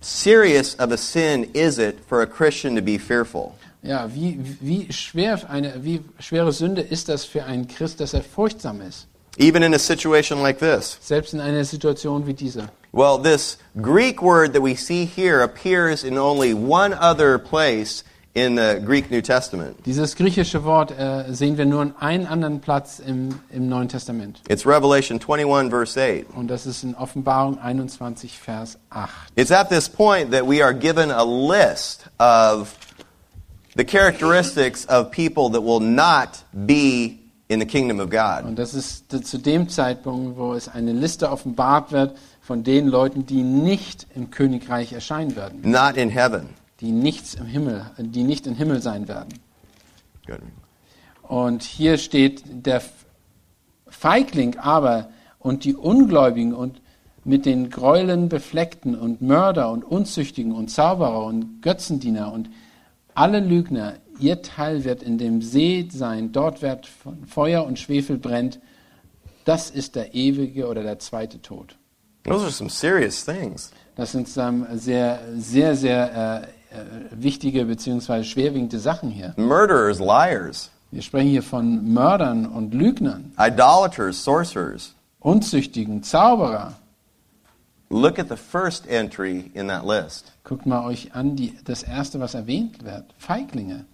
[0.00, 3.54] serious of a sin is it for a Christian to be fearful?
[3.82, 8.22] Ja, wie, wie, schwer eine, wie schwere Sünde ist das für einen Christ, dass er
[8.22, 9.06] furchtsam ist?
[9.38, 10.98] Even in a situation like this?
[11.00, 12.70] Selbst in einer Situation wie dieser.
[12.92, 18.02] Well, this Greek word that we see here appears in only one other place
[18.34, 19.76] in the Greek New Testament.
[19.84, 24.40] Dieses griechische Wort äh, sehen wir nur an einem anderen Platz im, im Neuen Testament.
[24.48, 26.26] It's Revelation 21, verse 8.
[26.34, 29.10] Und das ist in Offenbarung 21, Vers 8.
[29.36, 32.76] It's at this point that we are given a list of
[33.76, 37.18] the characteristics of people that will not be
[37.48, 38.44] in the kingdom of God.
[38.44, 43.26] Und das ist zu dem Zeitpunkt, wo es eine Liste offenbart wird von den Leuten,
[43.26, 46.50] die nicht im Königreich erscheinen werden, Not in heaven.
[46.80, 49.30] die nichts im Himmel, die nicht im Himmel sein werden.
[50.26, 50.40] Good.
[51.22, 52.82] Und hier steht der
[53.86, 55.08] Feigling aber
[55.38, 56.80] und die Ungläubigen und
[57.24, 62.48] mit den Gräueln befleckten und Mörder und Unzüchtigen und Zauberer und Götzendiener und
[63.14, 68.18] alle Lügner, ihr Teil wird in dem See sein, dort wird von Feuer und Schwefel
[68.18, 68.60] brennt.
[69.44, 71.76] Das ist der ewige oder der zweite Tod.
[72.24, 73.70] Those are some serious things.
[73.96, 78.22] Das sind sehr, sehr, sehr äh, äh, wichtige bzw.
[78.24, 79.34] schwerwiegende Sachen hier.
[79.36, 84.94] Murderers, liars, Wir sprechen hier von Mördern und Lügnern, idolaters, sorcerers.
[85.20, 86.74] Unzüchtigen, Zauberer.
[87.90, 90.32] Look at the first entry in that list.
[90.44, 93.04] Guckt mal euch an, die, das erste, was erwähnt wird.
[93.18, 93.86] Feiglinge.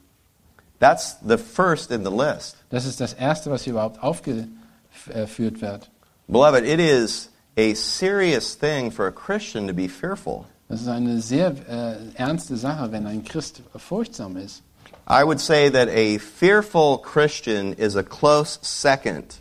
[0.84, 2.56] That's the first in the list.
[2.68, 5.88] Das ist das erste, was hier überhaupt aufgeführt äh, wird.
[6.28, 10.44] Beloved, it is a serious thing for a Christian to be fearful.
[10.68, 14.62] Das ist eine sehr äh, ernste Sache, wenn ein Christ furchtsam ist.
[15.08, 19.36] I would say that a fearful Christian is a close second,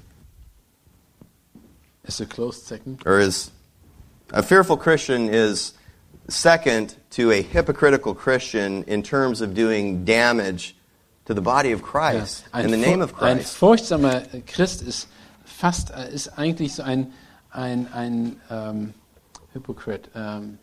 [2.06, 3.01] Is a closed second.
[3.06, 3.51] or is
[4.32, 5.73] a fearful Christian is
[6.29, 10.77] second to a hypocritical Christian in terms of doing damage
[11.25, 13.57] to the body of Christ Ein, in the name of ein Christ.
[13.57, 15.07] furchtsamer Christ ist
[15.45, 17.13] fast ist eigentlich so ein
[17.51, 18.93] ein ein ähm,
[19.53, 20.09] Hypocrite.
[20.15, 20.57] Ähm,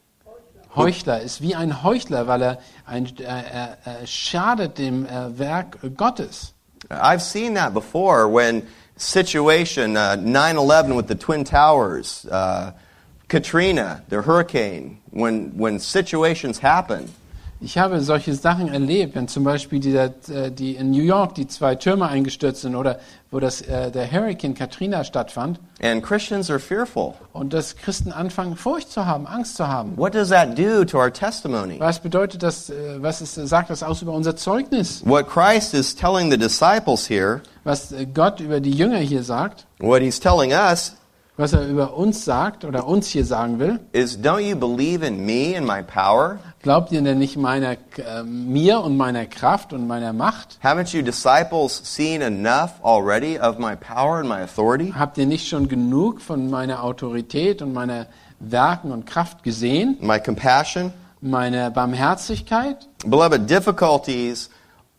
[0.74, 5.78] Heuchler ist wie ein Heuchler, weil er, ein, äh, er, er schadet dem äh, Werk
[5.96, 6.54] Gottes.
[6.90, 8.62] I've seen that before when
[8.96, 12.72] situation uh, 9/11 with the twin towers, uh,
[13.28, 17.08] Katrina, the hurricane, when when situations happen,
[17.62, 21.46] Ich habe solche Sachen erlebt, wenn zum Beispiel die, äh, die in New York die
[21.46, 22.98] zwei Türme eingestürzt sind oder
[23.30, 27.12] wo das, äh, der Hurricane Katrina stattfand and Christians are fearful.
[27.34, 29.92] und dass Christen anfangen, Furcht zu haben, Angst zu haben.
[29.98, 31.78] What does that do to our testimony?
[31.78, 35.02] Was bedeutet das, äh, was ist, sagt das aus über unser Zeugnis?
[35.04, 40.00] What Christ is telling the disciples here, Was Gott über die Jünger hier sagt, what
[40.00, 40.94] he's telling us
[41.40, 45.24] was er über uns sagt oder uns hier sagen will, is don't you believe in
[45.24, 46.38] me and my power?
[46.62, 50.58] Glaubt ihr denn nicht meiner, äh, mir und meiner Kraft und meiner Macht?
[50.62, 54.92] Haven't you disciples seen enough already of my power and my authority?
[54.96, 58.06] Habt ihr nicht schon genug von meiner Autorität und meiner
[58.38, 59.96] Werken und Kraft gesehen?
[60.00, 60.92] My compassion?
[61.20, 62.88] Meine Barmherzigkeit?
[63.04, 64.50] Beloved, difficulties,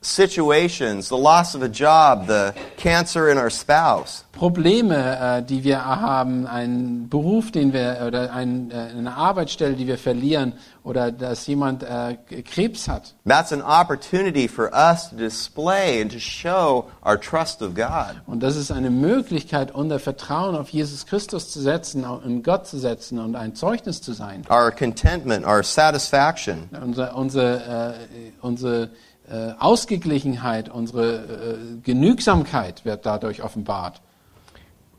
[0.02, 5.86] situations, the loss of a job, the cancer in our spouse, Probleme, äh, die wir
[5.86, 11.84] haben, einen Beruf, den wir oder äh, eine Arbeitsstelle, die wir verlieren oder dass jemand
[11.84, 13.14] äh, Krebs hat.
[13.26, 18.16] that's an opportunity for us to display and to show our trust of God.
[18.26, 22.80] Und das ist eine Möglichkeit, unser Vertrauen auf Jesus Christus zu setzen, in Gott zu
[22.80, 24.44] setzen und ein Zeugnis zu sein.
[24.50, 26.70] Our contentment, our satisfaction.
[26.82, 27.94] Unser, unsere,
[28.42, 28.90] unsere
[29.32, 34.02] äh, Ausgeglichenheit, unsere äh, Genügsamkeit wird dadurch offenbart.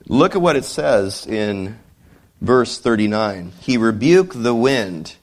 [0.07, 1.77] Look at what it says in
[2.45, 3.53] verse 39.
[3.61, 5.17] He rebuked the wind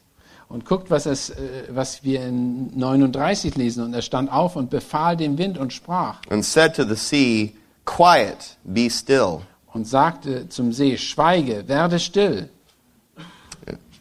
[0.47, 3.83] Und guckt, was, es, äh, was wir in 39 lesen.
[3.83, 7.49] Und er stand auf und befahl dem Wind und sprach and said to the sea,
[7.85, 9.41] Quiet, be still.
[9.73, 12.49] und sagte zum See, schweige, werde still.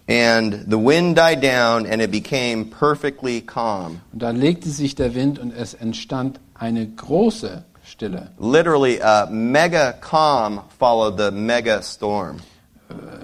[0.08, 4.00] And the wind died down and it became perfectly calm.
[4.12, 8.30] Und da legte sich der Wind und es entstand eine große Stille.
[8.38, 12.38] Literally, a mega calm followed the mega storm.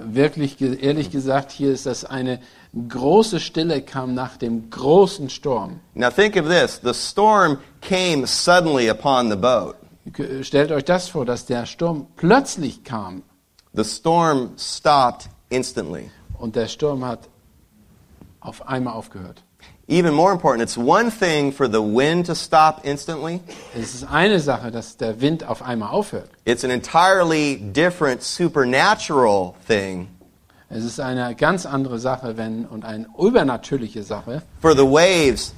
[0.06, 2.38] Wirklich, ge- ehrlich gesagt, hier ist das eine
[2.88, 5.80] große Stille kam nach dem großen Sturm.
[5.94, 9.76] Now think of this the storm came suddenly upon the boat.
[10.42, 13.22] Stellt euch das vor, dass der Sturm plötzlich kam
[13.72, 16.10] The storm stopped instantly.
[16.44, 17.20] Und der Sturm hat
[18.40, 19.42] auf einmal aufgehört.
[19.88, 23.40] Even more important, it's one thing for the wind to stop instantly.
[23.74, 26.28] Es ist eine Sache, dass der Wind auf einmal aufhört.
[26.44, 30.08] It's an entirely different supernatural thing
[30.68, 35.54] Es ist eine ganz andere Sache wenn, und eine übernatürliche Sache for the waves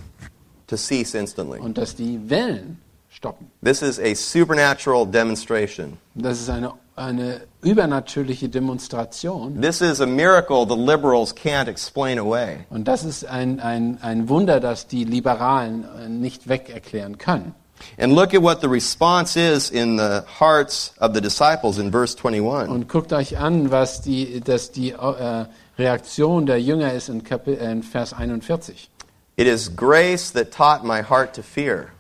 [0.68, 1.59] to cease instantly.
[1.59, 3.51] und dass die Wellen stoppen.
[3.64, 5.99] This is a supernatural demonstration.
[6.14, 12.67] Das ist eine, eine übernatürliche Demonstration This is a miracle the liberals can't explain away.
[12.71, 17.55] und das ist ein, ein, ein Wunder, das die Liberalen äh, nicht weg erklären können.
[17.99, 22.16] And look at what the response is in the hearts of the disciples in verse
[22.16, 22.70] 21.
[22.70, 25.45] Und guckt euch an, was die, dass die äh,
[25.79, 28.91] Reaktion der Jünger ist in, Kapi in Vers 41.
[29.37, 31.91] It is grace that taught my heart to fear.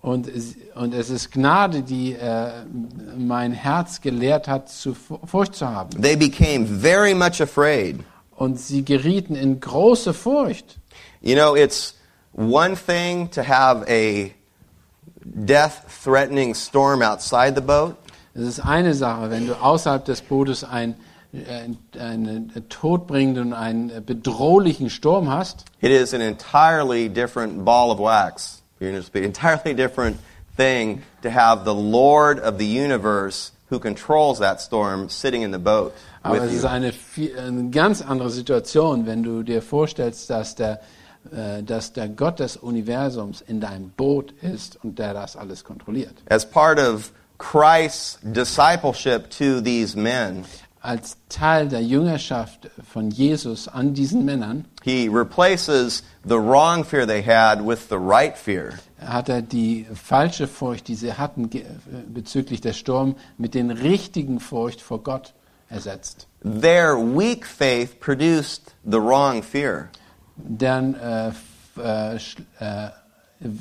[0.00, 2.50] Und es, und es ist Gnade, die äh,
[3.16, 6.00] mein Herz gelehrt hat, zu Fu- Furcht zu haben.
[6.00, 8.00] They became very much afraid.
[8.36, 10.78] Und sie gerieten in große Furcht.
[11.20, 11.94] You know, it's
[12.32, 14.30] one thing to have a
[15.24, 17.96] death threatening storm outside the boat,
[18.34, 20.94] Es ist eine Sache, wenn du außerhalb des Bootes ein,
[21.32, 25.64] äh, einen todbringenden, einen bedrohlichen Sturm hast.
[25.80, 28.57] It is an entirely different ball of wax.
[28.80, 30.18] You're going to speak entirely different
[30.56, 35.58] thing to have the Lord of the universe who controls that storm sitting in the
[35.58, 36.92] boat Aber es ist eine,
[37.38, 40.80] eine ganz andere Situation, wenn du dir vorstellst, dass der,
[41.32, 46.14] äh, dass der Gott des Universums in deinem Boot ist und der das alles kontrolliert.
[46.28, 50.44] As part of Christ's discipleship to these men,
[50.88, 57.22] Als Teil der Jüngerschaft von Jesus an diesen Männern he replaces the wrong fear they
[57.22, 58.72] had with the right fear.
[58.98, 61.50] hat er die falsche Furcht, die sie hatten
[62.08, 65.34] bezüglich der Sturm, mit den richtigen Furcht vor Gott
[65.68, 66.26] ersetzt.
[66.42, 69.90] Their weak faith produced the wrong fear.
[70.36, 71.32] Deren äh,
[71.76, 72.90] äh, äh,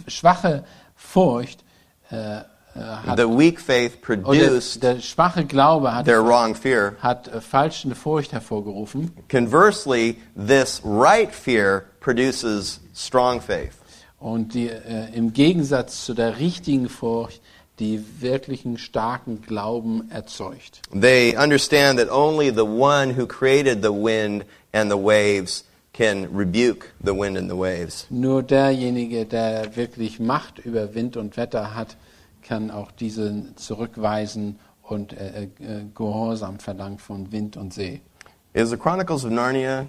[0.07, 0.63] schwache
[0.95, 1.65] Furcht
[2.09, 2.43] äh,
[2.77, 6.95] hat The weak faith oder produced der schwache Glaube hat, their wrong fear.
[7.01, 9.11] hat äh, falsche Furcht hervorgerufen.
[9.29, 13.73] Conversely, this right fear produces strong faith.
[14.19, 17.41] Und die, äh, im Gegensatz zu der richtigen Furcht,
[17.79, 20.81] die wirklichen starken Glauben erzeugt.
[20.99, 25.63] They understand that only the one who created the wind and the waves
[25.93, 28.07] can rebuke the wind and the waves.
[28.09, 31.97] Nur derjenige, der wirklich Macht über Wind und Wetter hat,
[32.47, 35.49] kann auch diesen zurückweisen und äh, äh,
[35.93, 38.01] Gehorsam verlangt von Wind und See.
[38.53, 39.85] Is the Chronicles of Narnia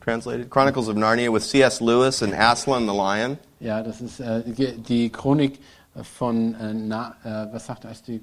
[0.00, 0.48] translated?
[0.48, 1.80] Chronicles of Narnia with C.S.
[1.80, 3.36] Lewis and Aslan the lion.
[3.60, 5.58] Ja, das ist äh, die Chronik
[6.02, 8.20] von, äh, Na, äh, was sagt heißt die?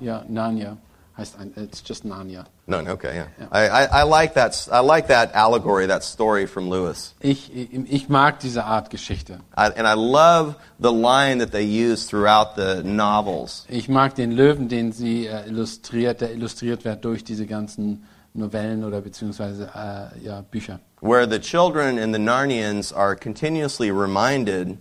[0.00, 0.76] Ja, Narnia.
[1.16, 2.44] Heißt ein, it's just Narnia.
[2.66, 3.48] No, no, okay, yeah.
[3.50, 4.68] I, I, I like that.
[4.70, 7.14] I like that allegory, that story from Lewis.
[7.20, 9.40] Ich, ich, ich mag diese Art Geschichte.
[9.56, 13.64] I, and I love the line that they use throughout the novels.
[13.70, 18.04] Ich mag den Löwen, den sie äh, illustriert, der illustriert wird durch diese ganzen
[18.34, 20.80] Novellen oder beziehungsweise äh, ja, Bücher.
[21.00, 24.76] where the children in the Narnians are continuously reminded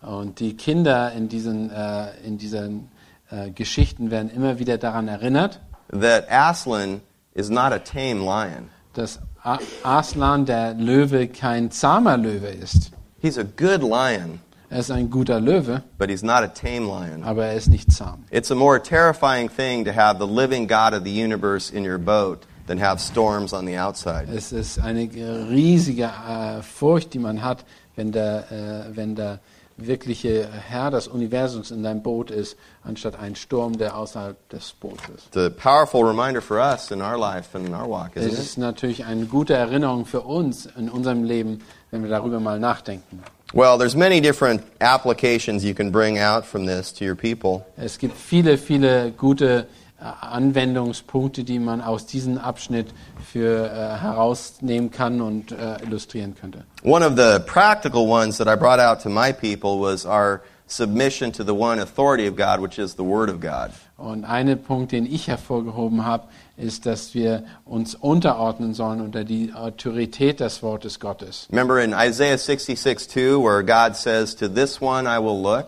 [0.00, 2.88] Und die Kinder in diesen, äh, in diesen
[3.30, 5.60] äh, Geschichten werden immer wieder daran erinnert,
[5.90, 7.00] that Aslan
[7.34, 8.68] is not a tame lion.
[8.94, 12.90] dass A Aslan, der Löwe, kein zahmer Löwe ist.
[13.20, 17.22] He's a good lion, Er ist ein guter Löwe, but he's not a tame lion.
[17.24, 18.24] aber er ist nicht zahm.
[18.30, 21.98] It's a more terrifying thing to have the living God of the universe in your
[21.98, 24.26] boat than have storms on the outside.
[24.30, 25.08] Es ist eine
[25.48, 27.64] riesige äh, Furcht, die man hat,
[27.96, 29.38] wenn der, äh, wenn der
[29.78, 35.04] wirkliche Herr des Universums in deinem Boot ist, anstatt ein Sturm, der außerhalb des Bootes
[35.16, 35.36] ist.
[35.36, 38.38] A powerful reminder for us in our life and in our walk, Es isn't it?
[38.38, 43.22] ist natürlich eine gute Erinnerung für uns in unserem Leben, wenn wir darüber mal nachdenken.
[43.54, 47.64] Well, there's many different applications you can bring out from this to your people.
[47.78, 49.66] Es gibt viele, viele gute
[49.98, 52.88] Anwendungspunkte, die man aus diesem Abschnitt
[53.24, 56.64] für äh, herausnehmen kann und äh, illustrieren könnte.
[56.84, 61.32] One of the practical ones that I brought out to my people was our submission
[61.32, 63.72] to the one authority of God, which is the Word of God.
[63.96, 69.52] Und ein Punkt, den ich hervorgehoben habe, ist, dass wir uns unterordnen sollen unter die
[69.52, 71.48] Autorität des Wortes Gottes.
[71.50, 75.66] Remember in Isaiah 66 2, where God says, To this one I will look?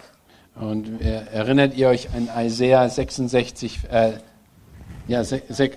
[0.56, 4.12] Und äh, erinnert ihr euch an Isaiah 66, äh,
[5.08, 5.70] ja, se, se,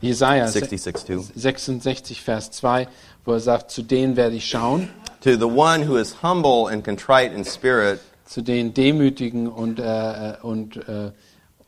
[0.00, 1.40] Jesaja se- 66 2.
[1.40, 2.86] 66, Vers 2,
[3.24, 4.88] wo er sagt, zu denen werde ich schauen,
[5.22, 10.34] To the one who is humble and contrite in spirit, zu den demütigen und, äh,
[10.42, 11.10] und, äh,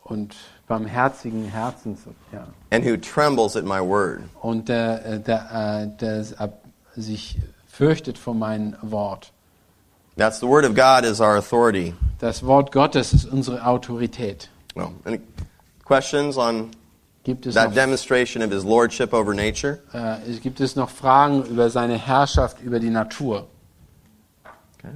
[0.03, 0.35] und
[0.67, 1.99] barmherzigen Herzens,
[2.31, 2.47] ja.
[2.69, 4.21] and who trembles at my word.
[4.41, 6.61] und der, äh, der, äh, der ab-
[6.95, 7.37] sich
[7.67, 9.33] fürchtet vor meinem Wort.
[10.21, 11.95] That's the Word of God is our authority.
[12.19, 14.49] Das Wort Gottes ist unsere Autorität.
[14.75, 15.19] Well, any
[15.83, 16.69] questions on
[17.23, 19.79] Gibt es, that noch, demonstration of his lordship over nature?
[19.93, 23.47] äh, gibt es noch Fragen über seine Herrschaft über die Natur?
[24.77, 24.93] Okay.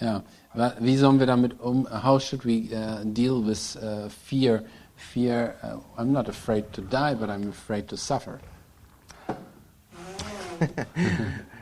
[0.00, 0.22] Ja,
[0.78, 1.88] Wie sollen wir damit um?
[1.90, 4.62] How should we uh, deal with uh, fear?
[5.00, 5.56] Fear.
[5.62, 8.40] Uh, I'm not afraid to die, but I'm afraid to suffer.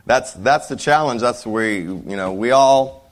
[0.07, 1.21] That's that's the challenge.
[1.21, 3.11] That's where you know we all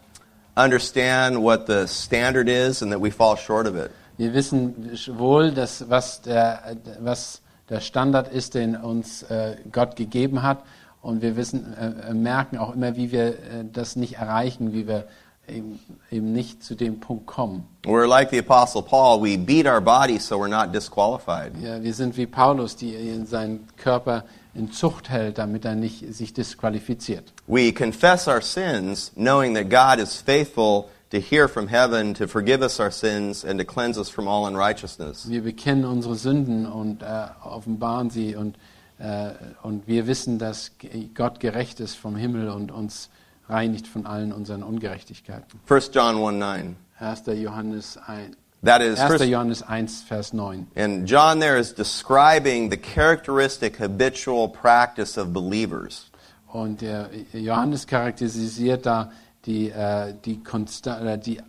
[0.56, 3.90] understand what the standard is and that we fall short of it.
[4.16, 10.42] Wir wissen wohl, dass was der, was der Standard ist, den uns äh, Gott gegeben
[10.42, 10.62] hat.
[11.02, 14.88] Und wir wissen, äh, äh, merken auch immer, wie wir äh, das nicht erreichen, wie
[14.88, 15.04] wir
[15.48, 15.78] eben,
[16.10, 17.64] eben nicht zu dem Punkt kommen.
[17.84, 19.22] We're like the apostle Paul.
[19.22, 21.52] We beat our bodies so we're not disqualified.
[21.60, 24.24] Ja, wir sind wie Paulus, die in seinen Körper
[24.54, 27.32] in Zucht hält, damit er nicht sich disqualifiziert.
[27.46, 32.62] We confess our sins, knowing that God is faithful to hear from heaven, to forgive
[32.62, 35.28] us our sins, and to cleanse us from all unrighteousness.
[35.28, 38.56] Wir bekennen unsere Sünden und äh, offenbaren sie und,
[38.98, 39.30] äh,
[39.62, 40.72] und wir wissen, dass
[41.14, 43.10] Gott gerecht ist vom Himmel und uns
[43.48, 45.60] reinigt von allen unseren Ungerechtigkeiten.
[45.68, 46.76] 1 John 1 9.
[46.98, 47.22] 1.
[47.42, 49.08] Johannes 1, That is, 1.
[49.08, 50.66] first, Johannes 1, Vers 9.
[50.74, 56.10] and John there is describing the characteristic habitual practice of believers.
[56.52, 59.12] Und der Johannes charakterisiert da
[59.44, 61.42] die, äh, die, Konsta äh, die äh,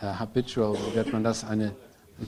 [0.00, 1.72] habitual, wie wird man das, eine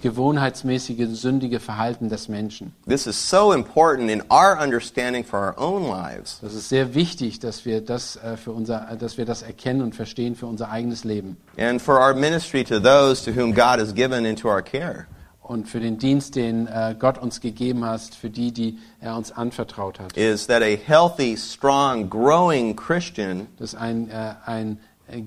[0.01, 2.73] gewohnheitsmäßige, sündige Verhalten des Menschen.
[2.89, 6.39] This is so important in our understanding for our own lives.
[6.41, 9.83] Das ist sehr wichtig, dass wir das, äh, für unser, äh, dass wir das erkennen
[9.83, 11.37] und verstehen für unser eigenes Leben.
[11.59, 15.07] and for our ministry to those to whom God has given into our care.
[15.43, 19.33] Und für den Dienst, den äh, Gott uns gegeben hat, für die, die er uns
[19.33, 20.17] anvertraut hat.
[20.17, 24.09] Is that a healthy, strong, growing Christian Dass ein,
[24.47, 24.79] ein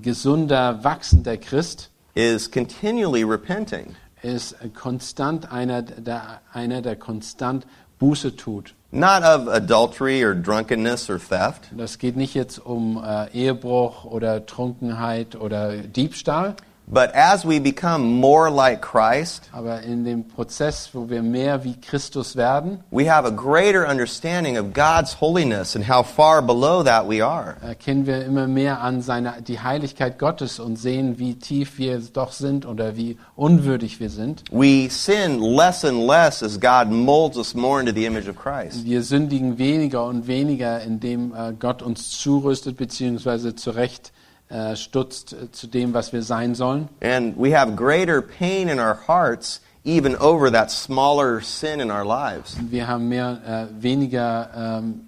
[0.02, 3.94] gesunder, wachsender Christ is continually repenting.
[4.22, 7.66] Ist konstant einer, der, einer, der konstant
[7.98, 8.74] Buße tut.
[8.92, 14.46] Not of adultery or drunkenness or theft, Das geht nicht jetzt um äh, Ehebruch oder
[14.46, 16.54] Trunkenheit oder Diebstahl,
[16.88, 21.74] but as we become more like Christ, aber in dem Prozess, wo wir mehr wie
[21.74, 27.08] Christus werden, we have a greater understanding of God's holiness and how far below that
[27.08, 27.56] we are.
[27.60, 32.32] erkennen wir immer mehr an seine, die Heiligkeit Gottes und sehen, wie tief wir doch
[32.32, 34.44] sind oder wie unwürdig wir sind.
[34.50, 38.84] We sin less and less as God molds us more into the image of Christ.
[38.84, 43.54] Wir sündigen weniger und weniger, indem äh, Gott uns zurüstet bzw.
[43.54, 44.12] zurecht
[44.48, 46.88] äh, stutzt äh, zu dem, was wir sein sollen.
[47.02, 52.04] And we have greater pain in our hearts even over that smaller sin in our
[52.04, 52.56] lives.
[52.70, 54.50] Wir haben mehr, äh, weniger,
[54.82, 55.00] ähm,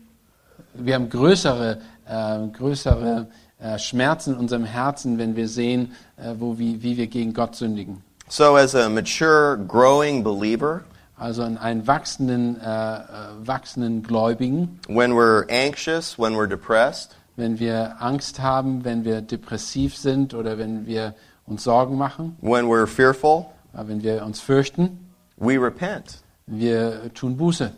[0.74, 3.26] wir haben größere, äh, größere
[3.60, 7.56] äh, Schmerzen in unserem Herzen, wenn wir sehen, äh, wo, wie, wie wir gegen Gott
[7.56, 8.02] sündigen.
[8.28, 10.84] So, as a mature, growing believer,
[11.20, 13.00] Also in einen wachsenden, äh,
[13.44, 19.96] wachsenden Gläubigen, when we're anxious, when we're depressed, wenn wir Angst haben, wenn wir depressiv
[19.96, 21.14] sind oder wenn wir
[21.46, 25.08] uns Sorgen machen, when we're fearful, äh, wenn wir uns fürchten,
[25.38, 26.18] we repent.
[26.46, 27.72] wir tun Buße.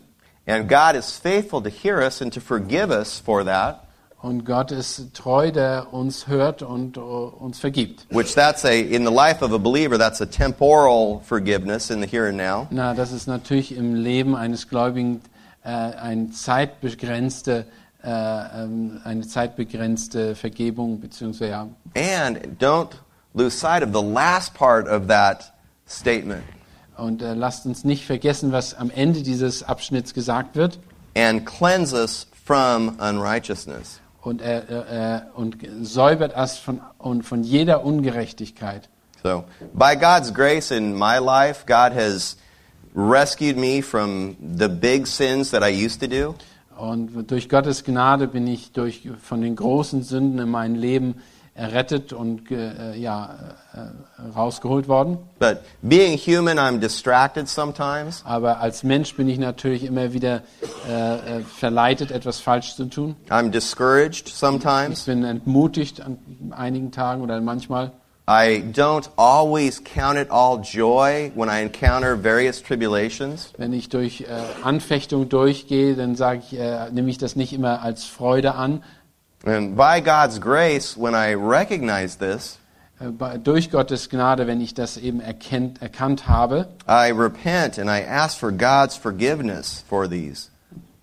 [0.47, 3.83] And God is faithful to hear us and to forgive us for that,
[4.23, 8.05] Und Gott ist treu, der uns hört und äh, uns vergibt.
[8.11, 12.07] which that's a, in the life of a believer, that's a temporal forgiveness in the
[12.07, 12.67] here and now.
[12.69, 15.21] Na, das ist natürlich im Leben eines Gläubigen
[15.63, 17.65] äh, eine zeitbegrenzte,
[18.03, 21.67] äh, ähm, eine zeitbegrenzte Vergebung beziehungsweise ja.
[21.95, 22.89] And don't
[23.33, 25.53] lose sight of the last part of that
[25.87, 26.43] statement.
[26.97, 30.79] Und äh, lasst uns nicht vergessen, was am Ende dieses Abschnitts gesagt wird.
[31.15, 33.99] And cleanse us from unrighteousness.
[34.21, 38.87] Und er äh, äh, und säubert es von, und von jeder Ungerechtigkeit.
[39.23, 39.43] So,
[39.73, 42.37] by God's grace in my life, God has
[42.93, 46.35] rescued me from the big sins that I used to do.
[46.77, 51.15] Und durch Gottes Gnade bin ich durch, von den großen Sünden in meinem Leben
[51.53, 53.29] errettet und äh, ja,
[53.73, 55.17] äh, rausgeholt worden.
[55.37, 58.23] But being human, I'm distracted sometimes.
[58.25, 60.43] Aber als Mensch bin ich natürlich immer wieder
[60.89, 63.15] äh, äh, verleitet, etwas falsch zu tun.
[63.29, 65.03] I'm discouraged Ich sometimes.
[65.03, 66.17] bin entmutigt an
[66.51, 67.91] einigen Tagen oder manchmal.
[68.27, 73.51] I don't always count it all joy when I encounter various tribulations.
[73.57, 74.27] Wenn ich durch äh,
[74.63, 78.83] Anfechtung durchgehe, dann sage ich, äh, nehme ich das nicht immer als Freude an.
[79.43, 82.59] And by God's grace, when I recognize this,
[83.01, 88.05] Äh, durch Gottes Gnade, wenn ich das eben erkennt, erkannt habe, I repent and I
[88.07, 90.49] ask for God's forgiveness for these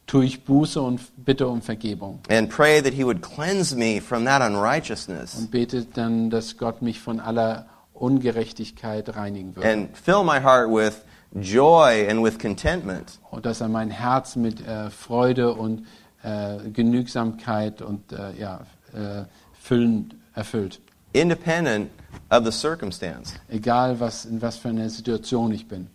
[0.09, 2.19] tue ich Buße und bitte um Vergebung.
[2.29, 6.83] and pray that He would cleanse me from that unrighteousness Und bete dann, dass Gott
[6.83, 9.65] mich von aller Ungerechtigkeit reinigen wird.
[9.65, 11.03] and fill my heart with
[11.41, 13.19] joy and with contentment.
[13.31, 15.87] Und dass er mein Herz mit äh, Freude und
[16.23, 18.61] äh, Genügsamkeit und äh, ja,
[18.95, 19.25] äh,
[19.61, 20.81] Füllen erfüllt.
[21.13, 21.91] independent
[22.31, 23.35] of the circumstance.
[23.49, 25.89] Egal, was, in was für einer Situation ich bin.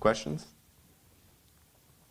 [0.00, 0.46] Questions?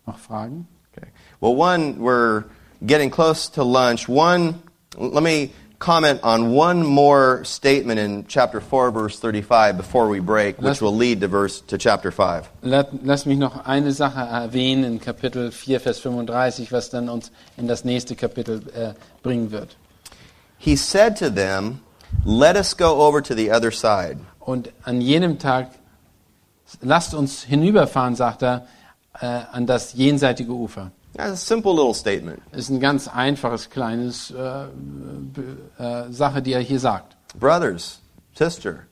[0.08, 0.66] Noch Fragen?
[0.96, 1.08] Okay.
[1.42, 2.46] Well, one, we're
[2.86, 4.08] getting close to lunch.
[4.08, 4.62] One,
[4.98, 10.58] let me comment on one more statement in chapter 4, verse 35 before we break,
[10.58, 12.50] which will lead to verse to chapter 5.
[12.64, 17.32] Lass, lass mich noch eine Sache erwähnen in Kapitel 4, Vers 35, was dann uns
[17.58, 19.76] in das nächste Kapitel äh, bringen wird.
[20.58, 21.82] He said to them,
[22.24, 24.18] Let us go over to the other side.
[24.40, 25.72] Und an jenem Tag,
[26.82, 28.68] lasst uns hinüberfahren, sagt er,
[29.22, 30.92] äh, an das jenseitige Ufer.
[31.16, 32.42] That's a simple little statement.
[32.52, 34.66] Ist ein ganz einfaches kleines äh,
[35.82, 37.16] äh, Sache, die er hier sagt.
[37.40, 38.00] Brothers,
[38.34, 38.88] sister,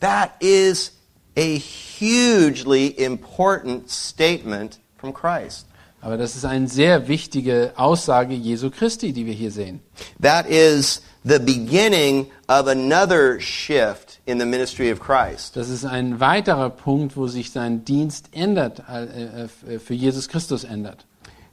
[0.00, 0.92] that is
[1.36, 5.66] a hugely important statement from Christ.
[6.00, 9.80] Aber das ist eine sehr wichtige Aussage Jesu Christi, die wir hier sehen.
[10.20, 15.56] That is the beginning of another shift in the ministry of Christ.
[15.56, 20.64] Das ist ein weiterer Punkt, wo sich sein Dienst ändert, äh, äh, für Jesus Christus
[20.64, 21.06] ändert.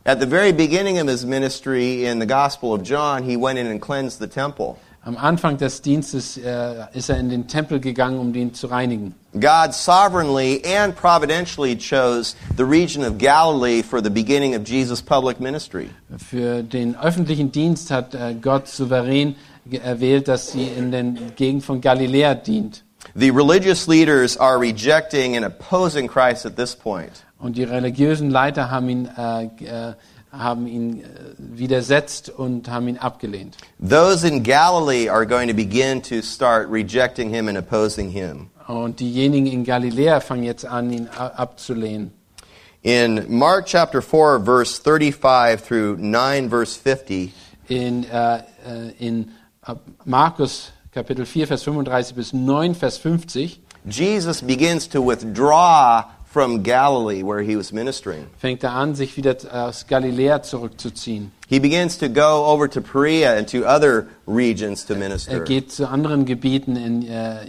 [0.05, 3.67] At the very beginning of his ministry in the Gospel of John, he went in
[3.67, 4.75] and cleansed the temple.
[5.05, 9.13] Am Anfang des Dienstes äh, ist er in den Tempel gegangen, um den zu reinigen.
[9.33, 15.39] God sovereignly and providentially chose the region of Galilee for the beginning of Jesus' public
[15.39, 15.89] ministry.
[16.17, 19.35] Für den öffentlichen Dienst hat äh, Gott souverän
[19.71, 22.83] erwählt, dass sie in den Gegend von Galiläa dient.
[23.15, 27.23] The religious leaders are rejecting and opposing Christ at this point.
[27.37, 29.93] Und die religiösen Leiter haben ihn, äh, äh,
[30.31, 31.05] haben ihn äh,
[31.37, 33.57] widersetzt und haben ihn abgelehnt.
[33.79, 38.49] Those in Galilee are going to begin to start rejecting him and opposing him.
[38.67, 42.13] Und diejenigen in Galiläa fangen jetzt an, ihn abzulehnen.
[42.81, 47.33] In Mark chapter 4, verse 35 through 9, verse 50,
[47.67, 48.39] In, äh,
[48.99, 49.31] in
[50.05, 57.21] Markus Kapitel 4, Vers 35 bis 9, Vers 50 Jesus begins to withdraw from Galilee
[57.21, 58.25] where he was ministering.
[58.37, 61.31] fängt er an, sich wieder aus Galiläa zurückzuziehen.
[61.47, 65.39] He begins to go over to Perea and to other regions to Er minister.
[65.41, 67.45] geht zu anderen Gebieten in, äh,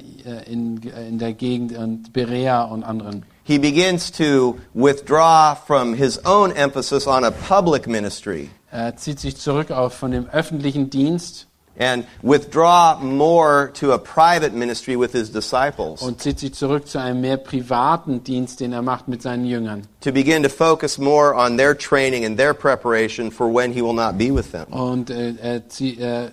[0.47, 3.25] in, in der Gegend und Berea und anderen.
[3.45, 9.37] He begins to withdraw from his own emphasis on a public ministry Er zieht sich
[9.37, 11.47] zurück auf von dem öffentlichen Dienst
[11.79, 16.99] and withdraw more to a private ministry with his disciples und zieht sich zurück zu
[16.99, 19.83] einem mehr privaten Dienst, den er macht mit seinen Jüngern.
[20.01, 23.95] to begin to focus more on their training and their preparation for when he will
[23.95, 24.67] not be with them.
[24.73, 26.31] Und äh, er äh,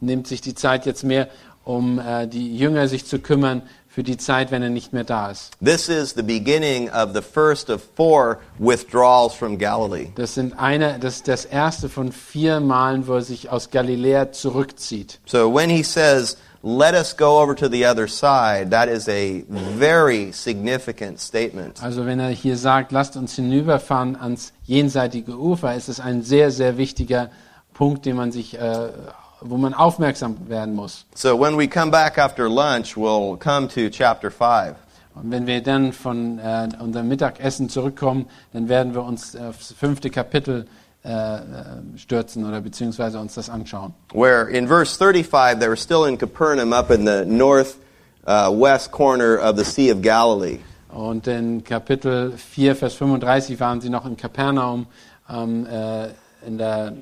[0.00, 1.28] nimmt sich die Zeit jetzt mehr,
[1.64, 3.62] um äh, die Jünger sich zu kümmern
[3.94, 5.52] für die Zeit, wenn er nicht mehr da ist.
[5.64, 10.08] This is the beginning of the first of four withdrawals from Galilee.
[10.16, 14.32] Das sind eine, das ist das erste von vier Malen, wo er sich aus Galiläa
[14.32, 15.20] zurückzieht.
[15.26, 19.44] So when he says, let us go over to the other side, that is a
[19.78, 21.80] very significant statement.
[21.80, 26.50] Also wenn er hier sagt, lasst uns hinüberfahren ans jenseitige Ufer, ist es ein sehr,
[26.50, 27.30] sehr wichtiger
[27.74, 28.88] Punkt, den man sich, äh,
[29.44, 31.04] wo man aufmerksam werden muss.
[31.14, 34.76] So when we come back after lunch, we'll come to chapter 5.
[35.14, 40.10] Und wenn wir dann von äh, unserem Mittagessen zurückkommen, dann werden wir uns aufs fünfte
[40.10, 40.66] Kapitel
[41.04, 41.40] äh, äh,
[41.96, 43.94] stürzen oder beziehungsweise uns das anschauen.
[44.12, 47.76] Where in verse 35, they were still in Capernaum up in the north
[48.26, 50.58] uh, west corner of the Sea of Galilee.
[50.88, 54.86] Und in Kapitel 4, Vers 35 waren sie noch in Kapernaum,
[55.28, 56.08] ähm, äh,
[56.46, 56.92] in der,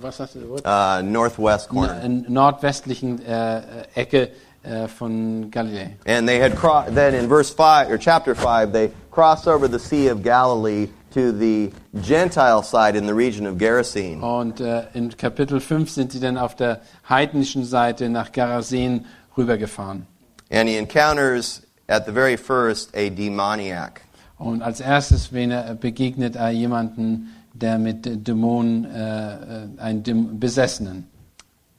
[0.00, 0.56] was hast du?
[0.64, 2.02] Uh, northwest corner.
[2.02, 3.62] in nordwestlichen äh,
[3.94, 4.30] Ecke
[4.62, 5.90] äh, von Galiläa.
[6.06, 9.78] And they had crossed, then in verse 5, or chapter 5, they crossed over the
[9.78, 11.72] Sea of Galilee to the
[12.02, 14.22] Gentile side in the region of Gerasene.
[14.22, 20.06] Und äh, in Kapitel 5 sind sie dann auf der heidnischen Seite nach Gerasen rübergefahren.
[20.50, 24.02] And he encounters at the very first a demoniac.
[24.38, 31.06] Und als erstes er, begegnet er jemanden, der mit Dämonen, äh, äh, einen Däm Besessenen.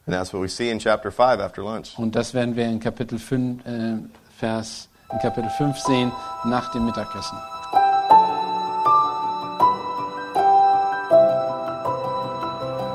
[0.05, 1.97] And that's what we see in chapter 5 after lunch.
[1.97, 3.97] Und das werden wir in Kapitel 5, äh,
[4.37, 6.11] Vers, in Kapitel 5 sehen,
[6.45, 7.37] nach dem Mittagessen.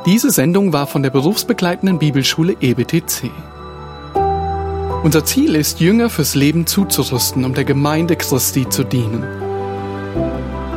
[0.07, 3.30] Diese Sendung war von der berufsbegleitenden Bibelschule EBTC.
[5.03, 9.43] Unser Ziel ist, Jünger fürs Leben zuzurüsten, um der Gemeinde Christi zu dienen.